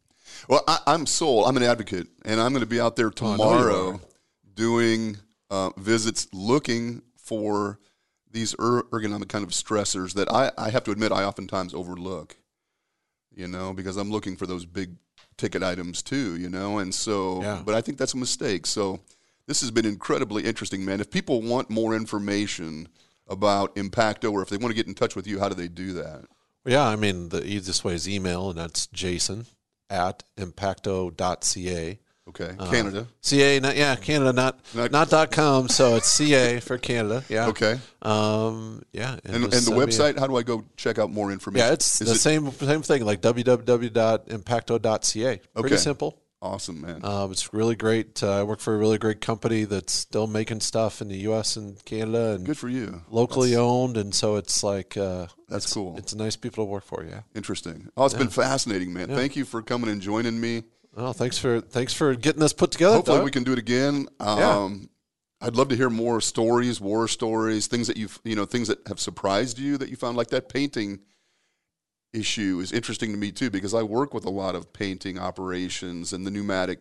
[0.48, 1.46] Well, I, I'm sold.
[1.46, 4.00] I'm an advocate, and I'm going to be out there Oh, tomorrow are.
[4.54, 5.18] doing
[5.50, 7.78] uh, visits, looking for
[8.30, 12.36] these er- ergonomic kind of stressors that I, I have to admit I oftentimes overlook.
[13.34, 14.94] You know, because I'm looking for those big
[15.36, 16.36] ticket items too.
[16.38, 17.62] You know, and so, Yeah.
[17.66, 18.66] but I think that's a mistake.
[18.66, 19.00] So,
[19.48, 21.00] this has been incredibly interesting, man.
[21.00, 22.88] If people want more information
[23.30, 25.68] about Impacto, or if they want to get in touch with you, how do they
[25.68, 26.24] do that?
[26.66, 29.46] yeah i mean the easiest way is email and that's jason
[29.88, 33.06] at impacto.ca Okay, Uh, Canada.
[33.22, 37.46] ca not yeah canada not Not- not dot com so it's ca for canada yeah
[37.48, 37.78] Okay.
[38.02, 40.98] um yeah And, and just the send me a- website, how do I go check
[40.98, 41.66] out more information?
[41.66, 45.76] yeah it's Is the it same same thing like www.impacto.ca pretty Okay.
[45.76, 47.04] simple awesome, man.
[47.04, 48.22] Um, it's really great.
[48.22, 51.56] Uh, I work for a really great company that's still making stuff in the U.S.
[51.56, 53.02] and Canada and Good for you.
[53.10, 55.96] locally owned, and so it's like uh, That's it's, cool.
[55.96, 57.04] It's nice people to work for.
[57.04, 57.20] Yeah.
[57.34, 57.88] Interesting.
[57.96, 59.08] Oh, it's been fascinating, man.
[59.08, 60.64] Thank you for coming and joining me.
[60.96, 62.96] Oh, thanks for thanks for getting this put together.
[62.96, 63.24] Hopefully, Doug.
[63.24, 64.08] we can do it again.
[64.18, 64.90] Um,
[65.40, 68.86] I'd love to hear more stories, war stories, things that you've you know things that
[68.88, 71.00] have surprised you that you found like that painting
[72.12, 76.12] issue is interesting to me too because I work with a lot of painting operations
[76.12, 76.80] and the pneumatic,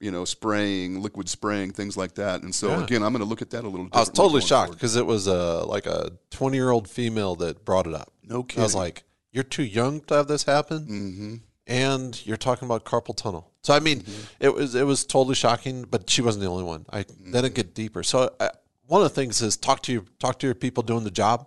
[0.00, 2.42] you know, spraying, liquid spraying, things like that.
[2.42, 2.84] And so Yeah.
[2.84, 3.88] again, I'm going to look at that a little.
[3.92, 7.64] I was totally shocked because it was a like a twenty year old female that
[7.64, 8.12] brought it up.
[8.22, 8.62] No kidding.
[8.62, 11.34] I was like, "You're too young to have this happen." Mm-hmm.
[11.68, 13.52] and you're talking about carpal tunnel.
[13.62, 14.04] So I mean,
[14.40, 16.84] it was it was totally shocking, but she wasn't the only one.
[16.92, 18.02] I then it get deeper.
[18.02, 18.48] So uh,
[18.88, 21.46] one of the things is talk to your talk to your people doing the job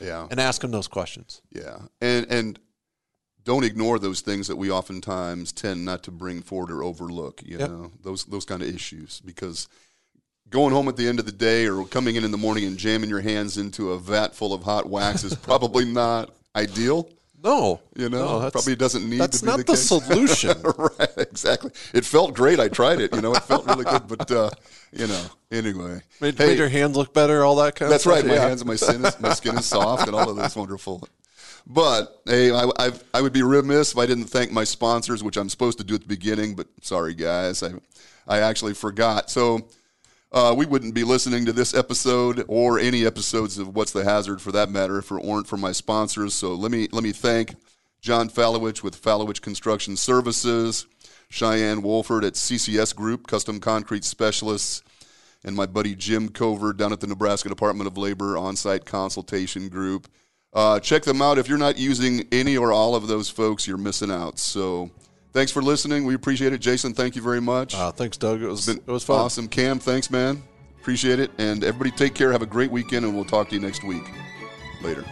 [0.00, 0.26] Yeah.
[0.30, 1.40] and ask them those questions.
[1.50, 2.58] Yeah, and and
[3.44, 7.42] don't ignore those things that we oftentimes tend not to bring forward or overlook.
[7.44, 7.70] You Yep.
[7.70, 9.68] know those those kind of issues because
[10.50, 12.76] going home at the end of the day or coming in in the morning and
[12.76, 17.08] jamming your hands into a vat full of hot wax is probably not ideal.
[17.44, 20.60] No, You know, no, probably doesn't need that's to be not the, the, solution.
[20.62, 21.70] right, exactly.
[21.94, 22.58] It felt great.
[22.58, 23.14] I tried it.
[23.14, 24.08] You know, it felt really good.
[24.08, 24.50] But uh,
[24.92, 25.22] you know,
[25.52, 28.22] anyway, made, Hey, made your hands look better, all that kind that's of stuff.
[28.24, 28.26] right.
[28.26, 28.48] My Yeah.
[28.48, 31.06] hands and my skin is my skin is soft, and all of that's wonderful.
[31.66, 35.36] But hey, I, I I would be remiss if I didn't thank my sponsors, which
[35.36, 36.54] I'm supposed to do at the beginning.
[36.56, 37.74] But sorry, guys, I
[38.26, 39.30] I actually forgot.
[39.30, 39.68] So.
[40.36, 44.42] Uh, we wouldn't be listening to this episode or any episodes of What's the Hazard
[44.42, 46.34] for that matter if it weren't for my sponsors.
[46.34, 47.54] So let me let me thank
[48.02, 50.86] John Fallowich with Fallowich Construction Services,
[51.30, 54.82] Cheyenne Wolford at CCS Group, Custom Concrete Specialists,
[55.42, 59.70] and my buddy Jim Cover down at the Nebraska Department of Labor on site consultation
[59.70, 60.06] group.
[60.52, 61.38] Uh, check them out.
[61.38, 64.38] If you're not using any or all of those folks, you're missing out.
[64.38, 64.90] So
[65.36, 66.06] thanks for listening.
[66.06, 66.58] We appreciate it.
[66.62, 67.74] Jason, thank you very much.
[67.74, 68.40] Uh, thanks, Doug.
[68.40, 69.20] It was Been it was fun.
[69.20, 69.48] Awesome.
[69.48, 70.42] Cam, thanks, man.
[70.80, 71.30] Appreciate it.
[71.36, 72.32] And everybody take care.
[72.32, 74.02] Have a great weekend, and we'll talk to you next week.
[74.82, 75.04] Later.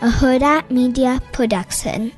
[0.00, 2.12] a Hurrdat Media Production.